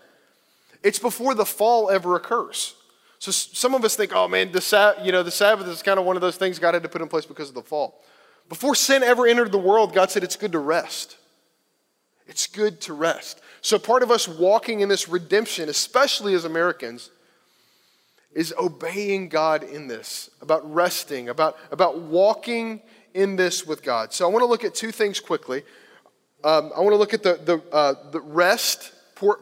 [0.83, 2.75] It's before the fall ever occurs.
[3.19, 6.05] So some of us think, oh man, the, you know, the Sabbath is kind of
[6.05, 8.01] one of those things God had to put in place because of the fall.
[8.49, 11.17] Before sin ever entered the world, God said it's good to rest.
[12.27, 13.41] It's good to rest.
[13.61, 17.09] So part of us walking in this redemption, especially as Americans,
[18.33, 22.81] is obeying God in this, about resting, about, about walking
[23.13, 24.13] in this with God.
[24.13, 25.63] So I want to look at two things quickly.
[26.43, 28.91] Um, I want to look at the, the, uh, the rest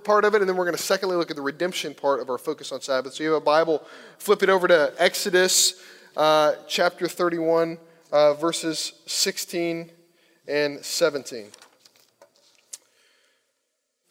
[0.04, 2.30] part of it, and then we're going to secondly look at the redemption part of
[2.30, 3.13] our focus on Sabbath.
[3.13, 3.84] So you have a Bible,
[4.17, 5.82] flip it over to Exodus
[6.15, 7.77] uh, chapter 31,
[8.12, 9.89] uh, verses 16
[10.47, 11.47] and 17.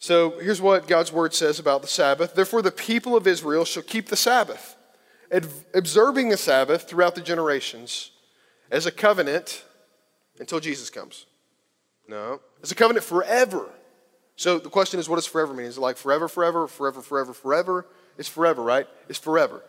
[0.01, 2.33] So here's what God's word says about the Sabbath.
[2.33, 4.75] Therefore, the people of Israel shall keep the Sabbath,
[5.75, 8.09] observing the Sabbath throughout the generations
[8.71, 9.63] as a covenant
[10.39, 11.27] until Jesus comes.
[12.07, 13.69] No, as a covenant forever.
[14.37, 15.67] So the question is, what does forever mean?
[15.67, 17.85] Is it like forever, forever, forever, forever, forever?
[18.17, 18.87] It's forever, right?
[19.07, 19.61] It's forever.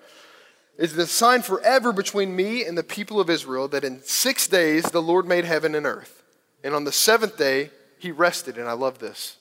[0.79, 4.85] It's the sign forever between me and the people of Israel that in six days
[4.85, 6.23] the Lord made heaven and earth.
[6.65, 9.37] And on the seventh day, he rested, and I love this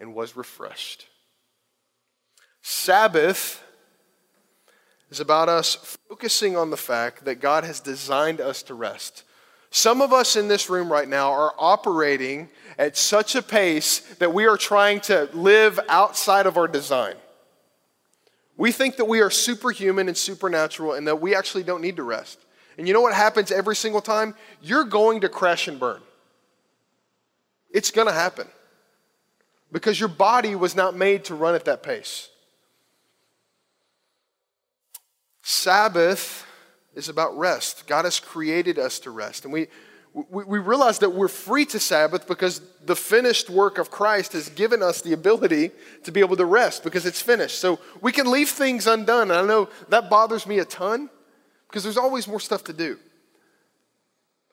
[0.00, 1.06] and was refreshed.
[2.62, 3.62] Sabbath
[5.10, 9.24] is about us focusing on the fact that God has designed us to rest.
[9.70, 14.32] Some of us in this room right now are operating at such a pace that
[14.32, 17.14] we are trying to live outside of our design.
[18.56, 22.02] We think that we are superhuman and supernatural and that we actually don't need to
[22.02, 22.38] rest.
[22.78, 24.34] And you know what happens every single time?
[24.62, 26.00] You're going to crash and burn.
[27.72, 28.46] It's going to happen
[29.74, 32.28] because your body was not made to run at that pace.
[35.42, 36.46] Sabbath
[36.94, 37.88] is about rest.
[37.88, 39.42] God has created us to rest.
[39.42, 39.66] And we,
[40.12, 44.48] we, we, realize that we're free to Sabbath because the finished work of Christ has
[44.48, 45.72] given us the ability
[46.04, 47.58] to be able to rest because it's finished.
[47.58, 49.32] So we can leave things undone.
[49.32, 51.10] And I know that bothers me a ton
[51.66, 52.96] because there's always more stuff to do.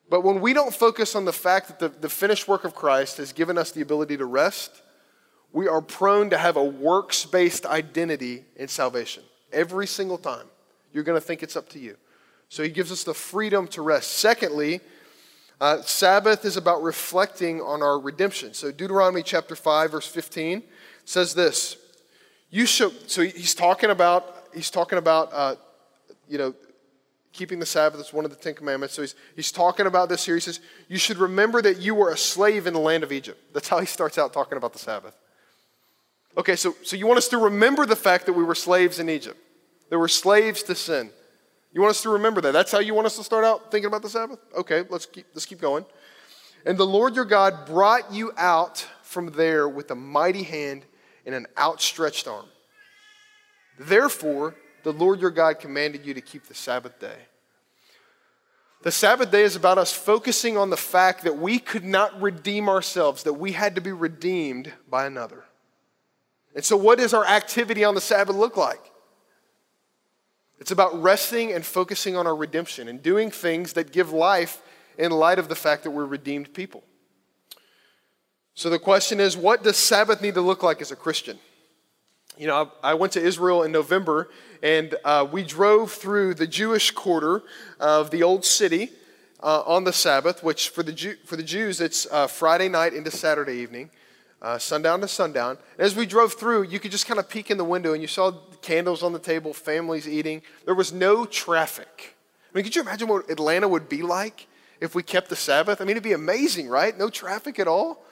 [0.10, 3.18] But when we don't focus on the fact that the, the finished work of Christ
[3.18, 4.82] has given us the ability to rest,
[5.54, 9.24] we are prone to have a works based identity in salvation.
[9.52, 10.46] Every single time,
[10.94, 11.98] you're going to think it's up to you.
[12.50, 14.12] So he gives us the freedom to rest.
[14.12, 14.82] Secondly,
[15.60, 18.54] uh, Sabbath is about reflecting on our redemption.
[18.54, 20.64] So Deuteronomy chapter 5, verse 15
[21.06, 21.78] says this.
[22.50, 25.56] You shall, so he's talking about, he's talking about, uh,
[26.28, 26.54] you know,
[27.32, 28.96] keeping the Sabbath is one of the Ten Commandments.
[28.96, 30.36] So he's, he's talking about this here.
[30.36, 30.60] He says,
[30.90, 33.40] You should remember that you were a slave in the land of Egypt.
[33.54, 35.16] That's how he starts out talking about the Sabbath.
[36.38, 39.10] Okay, so, so you want us to remember the fact that we were slaves in
[39.10, 39.38] Egypt,
[39.90, 41.10] that we're slaves to sin.
[41.74, 42.52] You want us to remember that.
[42.52, 44.40] That's how you want us to start out thinking about the Sabbath?
[44.56, 45.86] Okay, let's keep, let's keep going.
[46.66, 50.86] And the Lord your God brought you out from there with a mighty hand
[51.26, 52.46] and an outstretched arm.
[53.80, 57.18] Therefore, the Lord your God commanded you to keep the Sabbath day.
[58.84, 62.68] The Sabbath day is about us focusing on the fact that we could not redeem
[62.68, 65.44] ourselves, that we had to be redeemed by another.
[66.56, 68.92] And so, what does our activity on the Sabbath look like?
[70.60, 74.62] It's about resting and focusing on our redemption and doing things that give life
[74.98, 76.84] in light of the fact that we're redeemed people.
[78.54, 81.40] So, the question is what does Sabbath need to look like as a Christian?
[82.38, 84.30] You know, I went to Israel in November
[84.64, 87.44] and uh, we drove through the Jewish quarter
[87.80, 88.90] of the old city
[89.42, 92.94] uh, on the Sabbath, which for the, Jew- for the Jews, it's uh, Friday night
[92.94, 93.90] into Saturday evening
[94.42, 95.58] uh, sundown to sundown.
[95.78, 98.02] And As we drove through, you could just kind of peek in the window and
[98.02, 100.42] you saw candles on the table, families eating.
[100.66, 102.16] There was no traffic.
[102.52, 104.48] I mean, could you imagine what Atlanta would be like
[104.80, 105.80] if we kept the Sabbath?
[105.80, 106.98] I mean, it'd be amazing, right?
[106.98, 108.04] No traffic at all.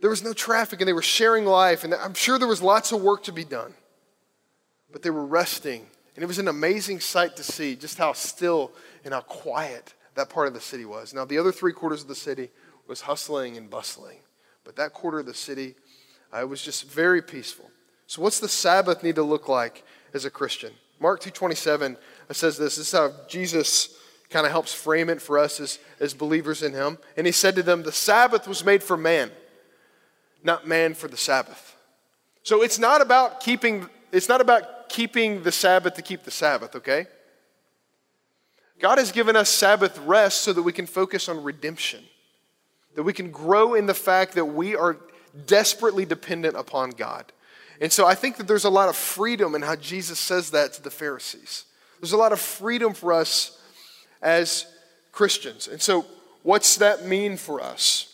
[0.00, 2.92] There was no traffic and they were sharing life, and I'm sure there was lots
[2.92, 3.74] of work to be done.
[4.92, 8.72] But they were resting, and it was an amazing sight to see just how still
[9.04, 11.12] and how quiet that part of the city was.
[11.12, 12.50] Now, the other three quarters of the city
[12.86, 14.18] was hustling and bustling.
[14.68, 15.76] But that quarter of the city,
[16.30, 17.70] uh, it was just very peaceful.
[18.06, 20.74] So what's the Sabbath need to look like as a Christian?
[21.00, 21.96] Mark 2.27
[22.32, 22.76] says this.
[22.76, 26.74] This is how Jesus kind of helps frame it for us as, as believers in
[26.74, 26.98] him.
[27.16, 29.30] And he said to them, the Sabbath was made for man,
[30.44, 31.74] not man for the Sabbath.
[32.42, 36.76] So it's not about keeping, it's not about keeping the Sabbath to keep the Sabbath,
[36.76, 37.06] okay?
[38.80, 42.04] God has given us Sabbath rest so that we can focus on redemption
[42.94, 44.96] that we can grow in the fact that we are
[45.46, 47.32] desperately dependent upon God.
[47.80, 50.72] And so I think that there's a lot of freedom in how Jesus says that
[50.74, 51.64] to the Pharisees.
[52.00, 53.60] There's a lot of freedom for us
[54.20, 54.66] as
[55.12, 55.68] Christians.
[55.68, 56.06] And so,
[56.42, 58.08] what's that mean for us?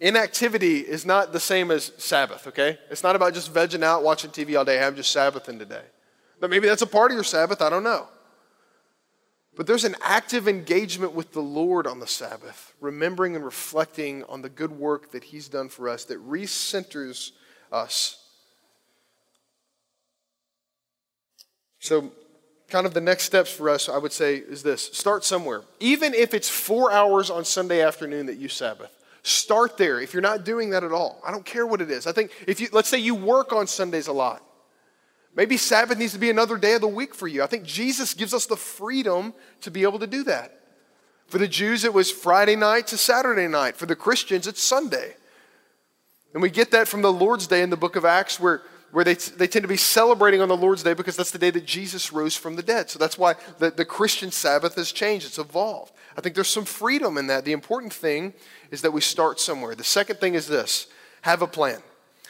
[0.00, 2.78] Inactivity is not the same as Sabbath, okay?
[2.90, 4.82] It's not about just vegging out, watching TV all day.
[4.82, 5.84] I'm just Sabbathing today.
[6.40, 7.62] But maybe that's a part of your Sabbath.
[7.62, 8.08] I don't know.
[9.54, 14.40] But there's an active engagement with the Lord on the Sabbath, remembering and reflecting on
[14.40, 17.32] the good work that He's done for us that recenters
[17.70, 18.18] us.
[21.80, 22.12] So,
[22.68, 25.62] kind of the next steps for us, I would say, is this start somewhere.
[25.80, 30.22] Even if it's four hours on Sunday afternoon that you Sabbath, start there if you're
[30.22, 31.20] not doing that at all.
[31.26, 32.06] I don't care what it is.
[32.06, 34.42] I think if you, let's say you work on Sundays a lot,
[35.34, 37.42] maybe Sabbath needs to be another day of the week for you.
[37.42, 40.60] I think Jesus gives us the freedom to be able to do that.
[41.26, 43.76] For the Jews, it was Friday night to Saturday night.
[43.76, 45.16] For the Christians, it's Sunday.
[46.34, 48.62] And we get that from the Lord's Day in the book of Acts, where
[48.92, 51.50] where they, they tend to be celebrating on the Lord's Day because that's the day
[51.50, 52.90] that Jesus rose from the dead.
[52.90, 55.92] So that's why the, the Christian Sabbath has changed, it's evolved.
[56.16, 57.46] I think there's some freedom in that.
[57.46, 58.34] The important thing
[58.70, 59.74] is that we start somewhere.
[59.74, 60.86] The second thing is this
[61.22, 61.80] have a plan.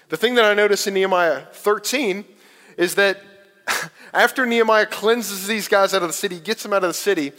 [0.08, 2.24] The thing that I notice in Nehemiah 13
[2.76, 3.20] is that
[4.14, 7.32] after Nehemiah cleanses these guys out of the city, gets them out of the city,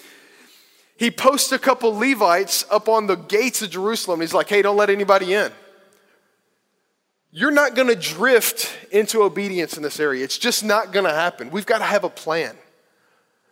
[0.98, 4.22] he posts a couple Levites up on the gates of Jerusalem.
[4.22, 5.52] He's like, hey, don't let anybody in
[7.36, 10.24] you're not going to drift into obedience in this area.
[10.24, 11.50] It's just not going to happen.
[11.50, 12.56] We've got to have a plan.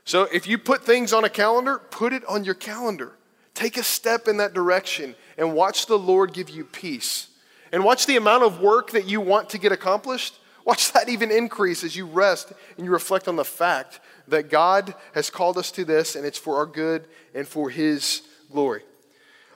[0.05, 3.13] So if you put things on a calendar, put it on your calendar.
[3.55, 7.27] Take a step in that direction and watch the Lord give you peace.
[7.71, 10.36] And watch the amount of work that you want to get accomplished.
[10.66, 14.93] Watch that even increase as you rest and you reflect on the fact that God
[15.14, 18.84] has called us to this and it's for our good and for His glory.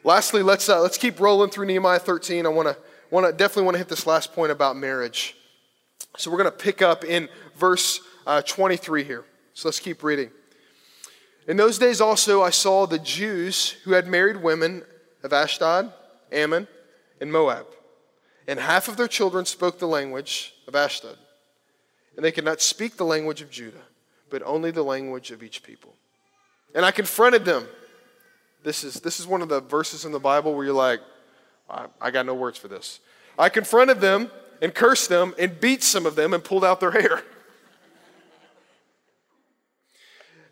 [0.03, 2.45] Lastly, let's, uh, let's keep rolling through Nehemiah 13.
[2.45, 2.77] I want to
[3.11, 5.35] want to definitely want to hit this last point about marriage.
[6.17, 9.23] So we're going to pick up in verse uh, 23 here.
[9.53, 10.31] So let's keep reading.
[11.47, 14.83] In those days also I saw the Jews who had married women
[15.23, 15.93] of Ashdod,
[16.31, 16.67] Ammon,
[17.21, 17.67] and Moab.
[18.47, 21.17] And half of their children spoke the language of Ashdod.
[22.15, 23.83] And they could not speak the language of Judah,
[24.29, 25.93] but only the language of each people.
[26.73, 27.67] And I confronted them.
[28.63, 30.99] This is, this is one of the verses in the Bible where you're like,
[31.69, 32.99] I, I got no words for this.
[33.37, 34.29] I confronted them
[34.61, 37.21] and cursed them and beat some of them and pulled out their hair.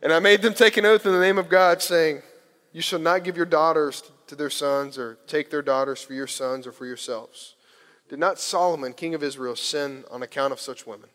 [0.02, 2.22] and I made them take an oath in the name of God, saying,
[2.72, 6.28] You shall not give your daughters to their sons, or take their daughters for your
[6.28, 7.56] sons or for yourselves.
[8.10, 11.10] Did not Solomon, king of Israel, sin on account of such women?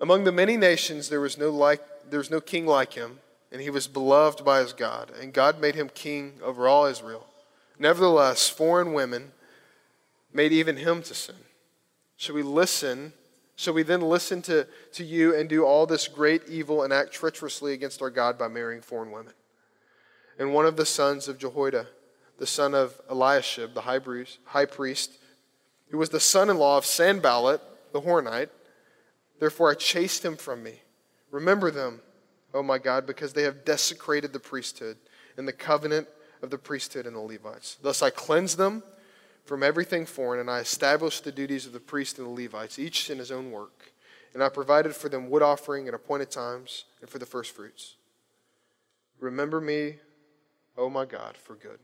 [0.00, 3.62] Among the many nations there was no like there was no king like him, and
[3.62, 7.26] he was beloved by his God, and God made him king over all Israel.
[7.78, 9.32] Nevertheless, foreign women
[10.32, 11.36] made even him to sin.
[12.16, 13.12] Should we listen?
[13.56, 17.12] Should we then listen to, to you and do all this great evil and act
[17.12, 19.32] treacherously against our God by marrying foreign women?
[20.38, 21.86] And one of the sons of Jehoiada,
[22.38, 25.10] the son of Eliashib, the high priest,
[25.90, 27.60] who was the son in law of Sanballat,
[27.92, 28.50] the Horonite,
[29.38, 30.80] therefore I chased him from me.
[31.30, 32.00] Remember them,
[32.52, 34.96] O my God, because they have desecrated the priesthood
[35.36, 36.08] and the covenant
[36.42, 37.78] of the priesthood and the Levites.
[37.82, 38.82] Thus I cleanse them
[39.44, 43.10] from everything foreign, and I established the duties of the priest and the Levites, each
[43.10, 43.92] in his own work.
[44.32, 47.96] And I provided for them wood offering at appointed times and for the first fruits.
[49.20, 49.96] Remember me,
[50.76, 51.78] O my God, for good.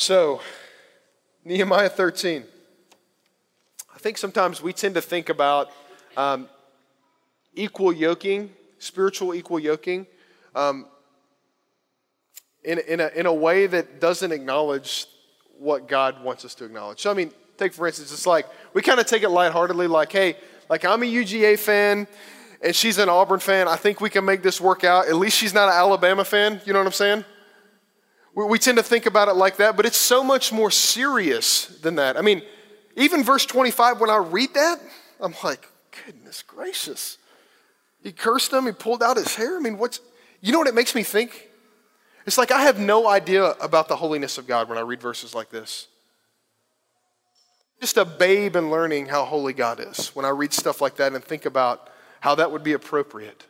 [0.00, 0.40] So,
[1.44, 2.44] Nehemiah 13.
[3.94, 5.68] I think sometimes we tend to think about
[6.16, 6.48] um,
[7.54, 10.06] equal yoking, spiritual equal yoking.
[10.54, 10.86] Um,
[12.64, 15.04] in, in, a, in a way that doesn't acknowledge
[15.58, 17.00] what God wants us to acknowledge.
[17.02, 20.10] So, I mean, take for instance, it's like we kind of take it lightheartedly, like,
[20.10, 20.38] hey,
[20.70, 22.08] like I'm a UGA fan
[22.62, 23.68] and she's an Auburn fan.
[23.68, 25.08] I think we can make this work out.
[25.08, 26.62] At least she's not an Alabama fan.
[26.64, 27.24] You know what I'm saying?
[28.34, 31.96] We, tend to think about it like that, but it's so much more serious than
[31.96, 32.16] that.
[32.16, 32.42] I mean,
[32.96, 34.80] even verse 25, when I read that,
[35.20, 35.66] I'm like,
[36.06, 37.18] goodness gracious.
[38.02, 39.56] He cursed him, he pulled out his hair.
[39.56, 40.00] I mean, what's,
[40.40, 41.48] you know what it makes me think?
[42.26, 45.34] It's like I have no idea about the holiness of God when I read verses
[45.34, 45.88] like this.
[47.80, 51.14] Just a babe in learning how holy God is when I read stuff like that
[51.14, 51.88] and think about
[52.20, 53.46] how that would be appropriate.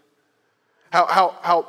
[0.90, 1.68] How, how, how,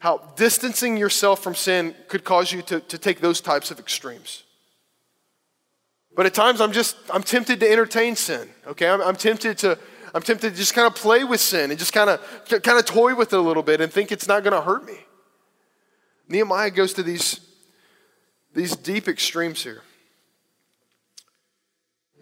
[0.00, 4.44] how distancing yourself from sin could cause you to, to take those types of extremes.
[6.16, 8.88] But at times I'm just, I'm tempted to entertain sin, okay?
[8.88, 9.78] I'm, I'm tempted to,
[10.14, 12.20] I'm tempted to just kind of play with sin and just kind of,
[12.62, 14.86] kind of toy with it a little bit and think it's not going to hurt
[14.86, 14.98] me.
[16.28, 17.40] Nehemiah goes to these,
[18.54, 19.82] these deep extremes here.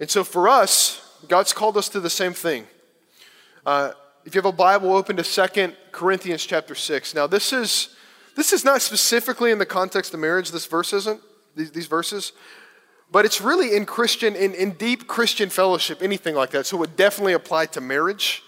[0.01, 2.67] And so for us, God's called us to the same thing.
[3.65, 3.93] Uh,
[4.29, 7.15] if you have a Bible, open to Second Corinthians chapter 6.
[7.15, 7.97] Now, this is,
[8.37, 11.19] this is not specifically in the context of marriage, this verse isn't,
[11.57, 12.33] these, these verses,
[13.11, 16.67] but it's really in Christian, in, in deep Christian fellowship, anything like that.
[16.67, 18.43] So it would definitely apply to marriage.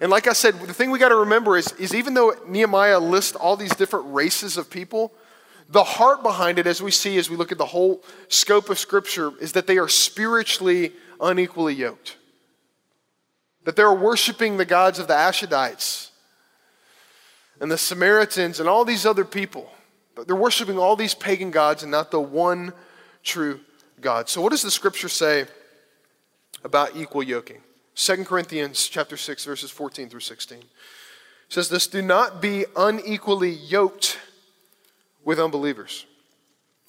[0.00, 2.98] And like I said, the thing we got to remember is, is even though Nehemiah
[2.98, 5.12] lists all these different races of people,
[5.68, 8.80] the heart behind it, as we see as we look at the whole scope of
[8.80, 12.16] Scripture, is that they are spiritually unequally yoked.
[13.64, 16.10] That they're worshiping the gods of the Ashdodites
[17.60, 19.70] and the Samaritans and all these other people.
[20.26, 22.72] They're worshiping all these pagan gods and not the one
[23.22, 23.60] true
[24.00, 24.28] God.
[24.28, 25.46] So what does the scripture say
[26.64, 27.60] about equal yoking?
[27.94, 30.64] 2 Corinthians chapter 6 verses 14 through 16 it
[31.48, 34.18] says this do not be unequally yoked
[35.24, 36.06] with unbelievers.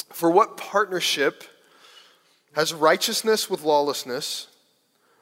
[0.10, 1.44] For what partnership
[2.54, 4.48] has righteousness with lawlessness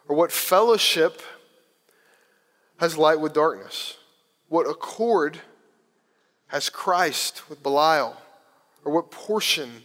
[0.08, 1.22] or what fellowship
[2.80, 3.98] has light with darkness?
[4.48, 5.40] What accord
[6.48, 8.18] has Christ with Belial?
[8.84, 9.84] Or what portion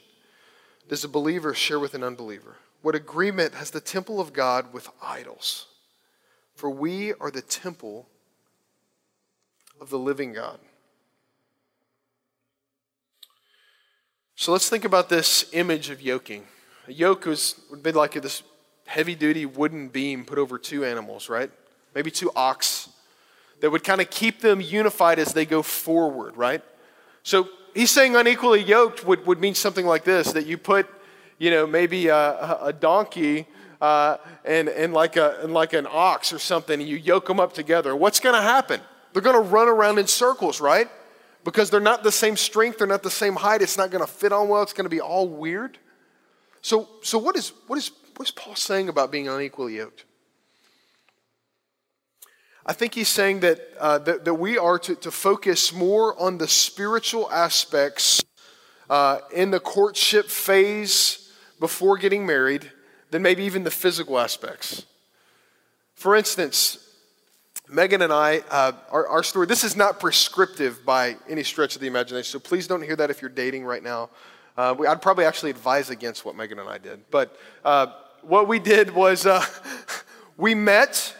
[0.88, 2.56] does a believer share with an unbeliever?
[2.82, 5.66] What agreement has the temple of God with idols?
[6.54, 8.08] For we are the temple
[9.80, 10.58] of the living God.
[14.36, 16.46] So let's think about this image of yoking.
[16.86, 18.42] A yoke was, would be like this
[18.86, 21.50] heavy duty wooden beam put over two animals, right?
[21.94, 22.88] Maybe two ox
[23.60, 26.62] that would kind of keep them unified as they go forward, right?
[27.22, 30.86] So he's saying unequally yoked would, would mean something like this that you put,
[31.38, 33.46] you know, maybe a, a donkey
[33.80, 37.40] uh, and, and, like a, and like an ox or something, and you yoke them
[37.40, 37.94] up together.
[37.94, 38.80] What's going to happen?
[39.12, 40.88] They're going to run around in circles, right?
[41.44, 44.10] Because they're not the same strength, they're not the same height, it's not going to
[44.10, 45.78] fit on well, it's going to be all weird.
[46.62, 50.04] So, so what, is, what, is, what is Paul saying about being unequally yoked?
[52.66, 56.38] I think he's saying that, uh, that, that, we are to, to focus more on
[56.38, 58.24] the spiritual aspects
[58.88, 62.70] uh, in the courtship phase before getting married
[63.10, 64.86] than maybe even the physical aspects.
[65.94, 66.78] For instance,
[67.68, 71.82] Megan and I, uh, our, our, story, this is not prescriptive by any stretch of
[71.82, 74.08] the imagination, so please don't hear that if you're dating right now.
[74.56, 77.10] Uh, I'd probably actually advise against what Megan and I did.
[77.10, 77.88] But uh,
[78.22, 79.44] what we did was uh,
[80.38, 81.14] we met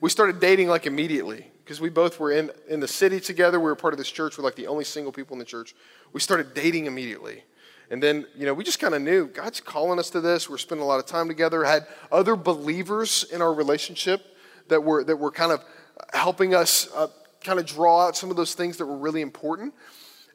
[0.00, 3.58] we started dating like immediately because we both were in, in the city together.
[3.58, 4.38] We were part of this church.
[4.38, 5.74] We're like the only single people in the church.
[6.12, 7.42] We started dating immediately.
[7.90, 10.50] And then, you know, we just kind of knew God's calling us to this.
[10.50, 11.64] We're spending a lot of time together.
[11.64, 14.36] Had other believers in our relationship
[14.68, 15.64] that were, that were kind of
[16.12, 17.08] helping us uh,
[17.42, 19.72] kind of draw out some of those things that were really important.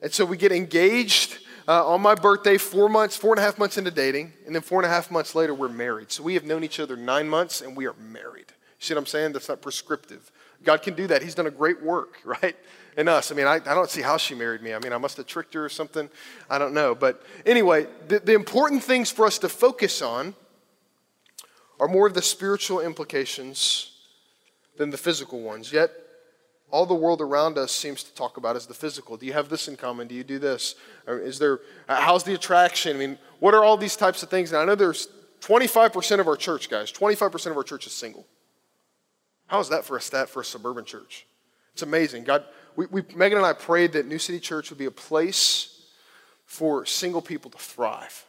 [0.01, 3.59] And so we get engaged uh, on my birthday, four months, four and a half
[3.59, 4.33] months into dating.
[4.45, 6.11] And then four and a half months later, we're married.
[6.11, 9.05] So we have known each other nine months and we are married see what I'm
[9.05, 9.33] saying?
[9.33, 10.31] That's not prescriptive.
[10.63, 11.21] God can do that.
[11.21, 12.55] He's done a great work, right?
[12.97, 13.31] In us.
[13.31, 14.73] I mean, I, I don't see how she married me.
[14.73, 16.09] I mean, I must have tricked her or something.
[16.49, 16.93] I don't know.
[16.93, 20.35] But anyway, the, the important things for us to focus on
[21.79, 23.91] are more of the spiritual implications
[24.77, 25.71] than the physical ones.
[25.71, 25.91] Yet,
[26.69, 29.17] all the world around us seems to talk about is the physical.
[29.17, 30.07] Do you have this in common?
[30.07, 30.75] Do you do this?
[31.07, 32.95] Is there, how's the attraction?
[32.95, 34.51] I mean, what are all these types of things?
[34.51, 35.07] And I know there's
[35.41, 38.25] 25% of our church, guys, 25% of our church is single.
[39.51, 41.27] How is that for a stat for a suburban church?
[41.73, 42.23] It's amazing.
[42.23, 42.45] God,
[42.77, 45.87] we, we, Megan and I prayed that New City Church would be a place
[46.45, 48.25] for single people to thrive.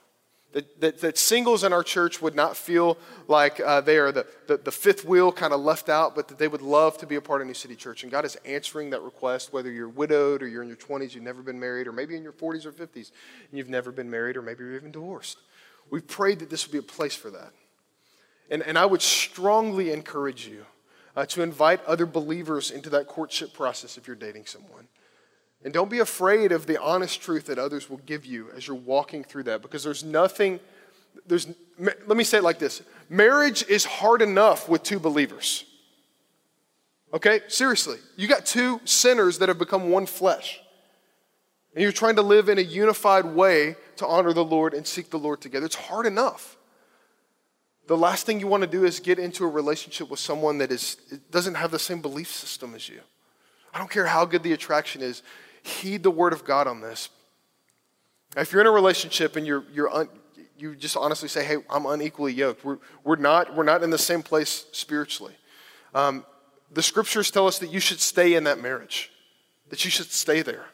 [0.52, 2.98] That, that, that singles in our church would not feel
[3.28, 6.38] like uh, they are the, the, the fifth wheel kind of left out, but that
[6.38, 8.02] they would love to be a part of New City Church.
[8.02, 11.22] And God is answering that request, whether you're widowed or you're in your 20s, you've
[11.22, 13.12] never been married, or maybe in your 40s or 50s,
[13.48, 15.38] and you've never been married, or maybe you're even divorced.
[15.88, 17.52] We've prayed that this would be a place for that.
[18.50, 20.66] And, and I would strongly encourage you
[21.16, 24.88] uh, to invite other believers into that courtship process if you're dating someone.
[25.64, 28.76] And don't be afraid of the honest truth that others will give you as you're
[28.76, 30.58] walking through that because there's nothing,
[31.26, 31.48] there's,
[31.78, 35.64] let me say it like this marriage is hard enough with two believers.
[37.14, 37.40] Okay?
[37.48, 37.98] Seriously.
[38.16, 40.60] You got two sinners that have become one flesh.
[41.74, 45.10] And you're trying to live in a unified way to honor the Lord and seek
[45.10, 45.66] the Lord together.
[45.66, 46.56] It's hard enough.
[47.92, 50.72] The last thing you want to do is get into a relationship with someone that
[50.72, 50.96] is,
[51.30, 53.02] doesn't have the same belief system as you.
[53.74, 55.22] I don't care how good the attraction is,
[55.62, 57.10] heed the word of God on this.
[58.34, 60.08] If you're in a relationship and you're, you're un,
[60.56, 63.98] you just honestly say, hey, I'm unequally yoked, we're, we're, not, we're not in the
[63.98, 65.34] same place spiritually.
[65.94, 66.24] Um,
[66.72, 69.10] the scriptures tell us that you should stay in that marriage,
[69.68, 70.64] that you should stay there,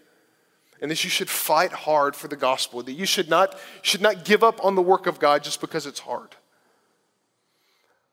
[0.80, 4.24] and that you should fight hard for the gospel, that you should not, should not
[4.24, 6.36] give up on the work of God just because it's hard.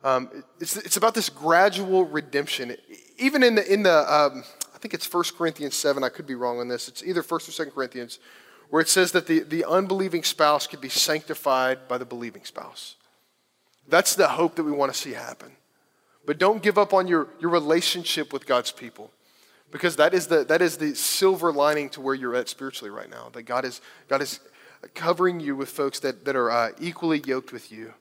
[0.05, 0.29] Um,
[0.59, 2.77] it's, it's about this gradual redemption.
[3.17, 4.43] Even in the, in the um,
[4.73, 6.87] I think it's 1 Corinthians 7, I could be wrong on this.
[6.87, 8.19] It's either 1st or 2nd Corinthians,
[8.69, 12.97] where it says that the, the unbelieving spouse could be sanctified by the believing spouse.
[13.87, 15.53] That's the hope that we want to see happen.
[16.27, 19.09] But don't give up on your, your relationship with God's people
[19.71, 23.09] because that is, the, that is the silver lining to where you're at spiritually right
[23.09, 23.29] now.
[23.33, 24.39] That God is, God is
[24.93, 27.95] covering you with folks that, that are uh, equally yoked with you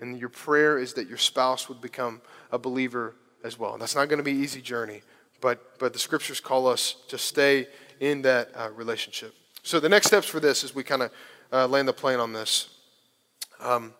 [0.00, 2.20] and your prayer is that your spouse would become
[2.50, 3.72] a believer as well.
[3.72, 5.02] And that's not going to be an easy journey,
[5.40, 7.68] but, but the scriptures call us to stay
[8.00, 9.34] in that uh, relationship.
[9.62, 11.10] So the next steps for this is we kind of
[11.52, 12.68] uh, land the plane on this.
[13.60, 13.92] Um,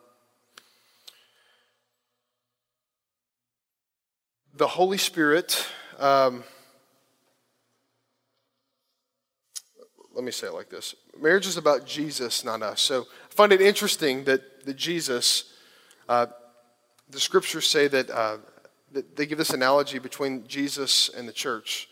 [4.55, 5.67] the Holy Spirit.
[5.99, 6.45] Um,
[10.15, 12.81] let me say it like this marriage is about Jesus, not us.
[12.81, 15.53] So I find it interesting that, that Jesus,
[16.09, 16.27] uh,
[17.11, 18.39] the scriptures say that, uh,
[18.93, 21.89] that they give this analogy between Jesus and the church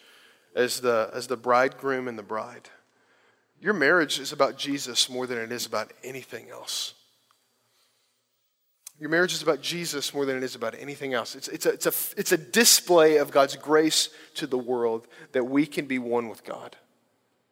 [0.55, 2.71] as the, as the bridegroom and the bride.
[3.61, 6.95] Your marriage is about Jesus more than it is about anything else.
[8.99, 11.37] Your marriage is about Jesus more than it is about anything else.
[11.37, 15.45] It's, it's, a, it's, a, it's a display of God's grace to the world that
[15.45, 16.77] we can be one with God.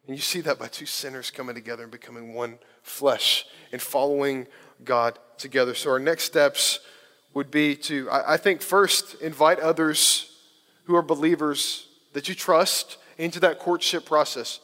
[0.07, 4.47] And you see that by two sinners coming together and becoming one flesh and following
[4.83, 5.75] God together.
[5.75, 6.79] So, our next steps
[7.33, 10.31] would be to, I, I think, first invite others
[10.85, 14.59] who are believers that you trust into that courtship process.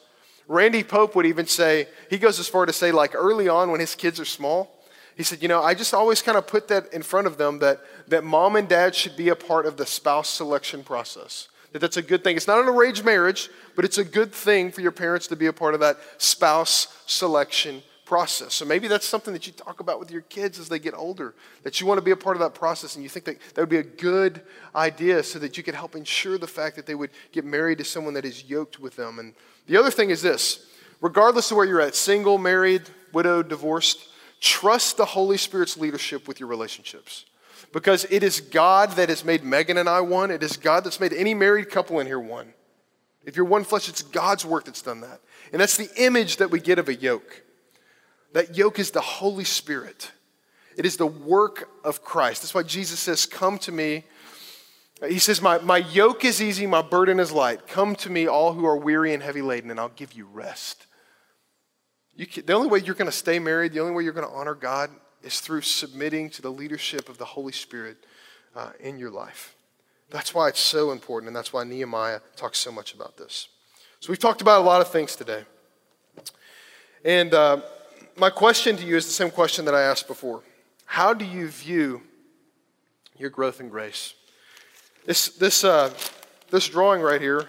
[0.48, 3.80] Randy Pope would even say, he goes as far to say, like early on when
[3.80, 4.82] his kids are small,
[5.16, 7.58] he said, you know, I just always kind of put that in front of them
[7.58, 11.48] that, that mom and dad should be a part of the spouse selection process.
[11.72, 12.36] That that's a good thing.
[12.36, 15.46] It's not an arranged marriage, but it's a good thing for your parents to be
[15.46, 17.82] a part of that spouse selection
[18.12, 18.52] process.
[18.52, 21.34] So maybe that's something that you talk about with your kids as they get older,
[21.62, 23.62] that you want to be a part of that process and you think that that
[23.62, 24.42] would be a good
[24.76, 27.84] idea so that you could help ensure the fact that they would get married to
[27.84, 29.18] someone that is yoked with them.
[29.18, 29.32] And
[29.66, 30.66] the other thing is this
[31.00, 32.82] regardless of where you're at single, married,
[33.14, 34.10] widowed, divorced
[34.40, 37.24] trust the Holy Spirit's leadership with your relationships
[37.72, 40.30] because it is God that has made Megan and I one.
[40.30, 42.52] It is God that's made any married couple in here one.
[43.24, 45.22] If you're one flesh, it's God's work that's done that.
[45.50, 47.42] And that's the image that we get of a yoke.
[48.32, 50.10] That yoke is the Holy Spirit,
[50.76, 52.42] it is the work of Christ.
[52.42, 54.04] That's why Jesus says, Come to me.
[55.08, 57.66] He says, my, my yoke is easy, my burden is light.
[57.66, 60.86] Come to me, all who are weary and heavy laden, and I'll give you rest.
[62.14, 64.28] You can, the only way you're going to stay married, the only way you're going
[64.28, 64.90] to honor God
[65.22, 67.96] is through submitting to the leadership of the Holy Spirit
[68.54, 69.56] uh, in your life.
[70.10, 73.48] That's why it's so important, and that's why Nehemiah talks so much about this.
[73.98, 75.44] So, we've talked about a lot of things today.
[77.04, 77.62] And uh,
[78.16, 80.42] my question to you is the same question that I asked before
[80.84, 82.02] How do you view
[83.18, 84.14] your growth in grace?
[85.04, 85.92] This, this, uh,
[86.50, 87.48] this drawing right here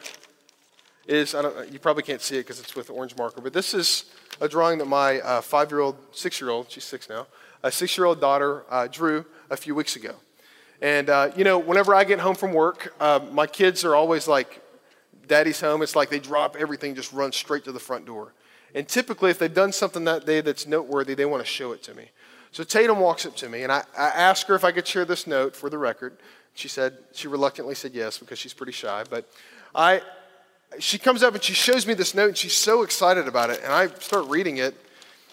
[1.05, 3.74] is, I don't, you probably can't see it because it's with orange marker, but this
[3.74, 4.05] is
[4.41, 7.28] a drawing that my uh, five year old, six year old, she's six now,
[7.61, 10.16] a six year old daughter uh, drew a few weeks ago.
[10.82, 14.28] And, uh, you know, whenever I get home from work, uh, my kids are always
[14.28, 14.61] like,
[15.28, 15.82] Daddy's home.
[15.82, 18.34] It's like they drop everything, just run straight to the front door.
[18.74, 21.84] And typically, if they've done something that day that's noteworthy, they want to show it
[21.84, 22.09] to me.
[22.51, 25.05] So Tatum walks up to me, and I, I asked her if I could share
[25.05, 26.17] this note for the record.
[26.53, 29.03] She said, she reluctantly said yes because she's pretty shy.
[29.09, 29.28] But
[29.74, 30.01] I,
[30.80, 33.61] she comes up and she shows me this note, and she's so excited about it.
[33.63, 34.76] And I start reading it,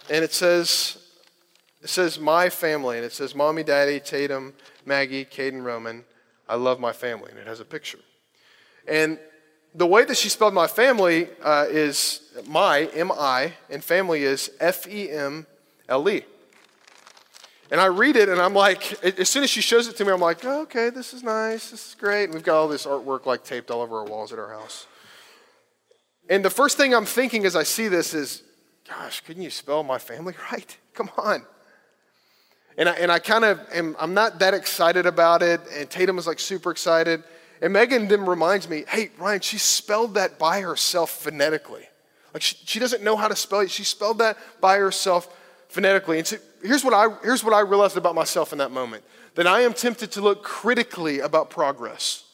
[0.08, 0.98] and it says,
[1.82, 6.04] it says, My family, and it says, Mommy, Daddy, Tatum, Maggie, Caden, Roman,
[6.48, 7.30] I love my family.
[7.30, 8.00] And it has a picture.
[8.88, 9.18] And
[9.74, 14.50] the way that she spelled my family uh, is my, M I, and family is
[14.60, 15.46] F E M
[15.88, 16.24] L E.
[17.70, 20.10] And I read it, and I'm like, as soon as she shows it to me,
[20.10, 22.24] I'm like, oh, okay, this is nice, this is great.
[22.24, 24.86] And we've got all this artwork like taped all over our walls at our house.
[26.28, 28.42] And the first thing I'm thinking as I see this is,
[28.88, 30.76] gosh, couldn't you spell my family right?
[30.94, 31.42] Come on.
[32.76, 35.60] And I, and I kind of am, I'm not that excited about it.
[35.76, 37.22] And Tatum was like super excited.
[37.62, 41.86] And Megan then reminds me, hey, Ryan, she spelled that by herself phonetically.
[42.32, 43.70] Like she, she doesn't know how to spell it.
[43.70, 45.28] She spelled that by herself
[45.68, 46.18] phonetically.
[46.18, 49.04] And so here's what, I, here's what I realized about myself in that moment
[49.36, 52.24] that I am tempted to look critically about progress.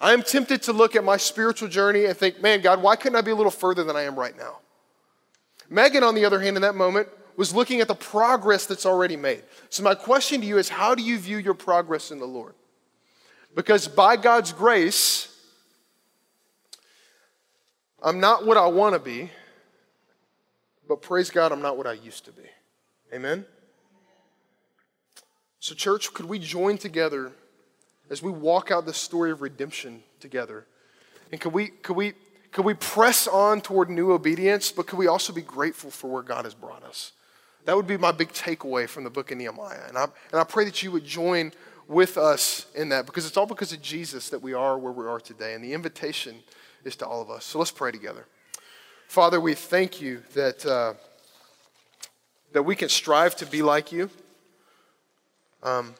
[0.00, 3.16] I am tempted to look at my spiritual journey and think, man, God, why couldn't
[3.16, 4.58] I be a little further than I am right now?
[5.68, 9.16] Megan, on the other hand, in that moment, was looking at the progress that's already
[9.16, 9.42] made.
[9.68, 12.54] So, my question to you is how do you view your progress in the Lord?
[13.54, 15.28] Because by God's grace,
[18.02, 19.30] I'm not what I want to be,
[20.88, 22.42] but praise God, I'm not what I used to be.
[23.12, 23.46] Amen?
[25.60, 27.32] So, church, could we join together
[28.10, 30.66] as we walk out the story of redemption together.
[31.32, 32.12] And could we, could we,
[32.52, 36.22] could we press on toward new obedience, but could we also be grateful for where
[36.22, 37.12] God has brought us?
[37.64, 39.88] That would be my big takeaway from the book of Nehemiah.
[39.88, 41.52] And I, and I pray that you would join
[41.86, 45.06] with us in that because it's all because of Jesus that we are where we
[45.06, 45.54] are today.
[45.54, 46.36] And the invitation
[46.84, 47.44] is to all of us.
[47.44, 48.26] So let's pray together.
[49.08, 50.94] Father, we thank you that, uh,
[52.52, 54.10] that we can strive to be like you.
[55.62, 55.94] Um,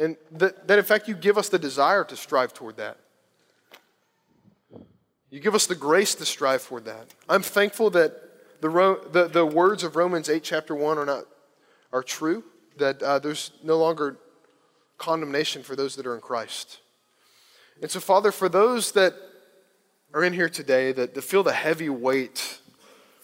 [0.00, 2.98] And that, that, in fact, you give us the desire to strive toward that.
[5.30, 7.12] You give us the grace to strive toward that.
[7.28, 8.12] I'm thankful that
[8.60, 8.68] the,
[9.12, 11.24] the, the words of Romans 8, chapter 1 are, not,
[11.92, 12.44] are true,
[12.76, 14.18] that uh, there's no longer
[14.98, 16.78] condemnation for those that are in Christ.
[17.80, 19.14] And so, Father, for those that
[20.12, 22.58] are in here today that, that feel the heavy weight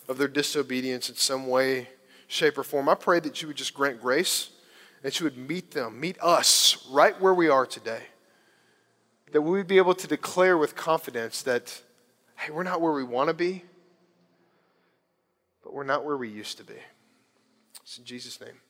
[0.08, 1.88] of their disobedience in some way,
[2.28, 4.50] shape, or form, I pray that you would just grant grace,
[5.02, 8.02] that you would meet them, meet us right where we are today.
[9.32, 11.82] That we would be able to declare with confidence that,
[12.36, 13.64] hey, we're not where we want to be,
[15.64, 16.74] but we're not where we used to be.
[17.82, 18.63] It's in Jesus' name.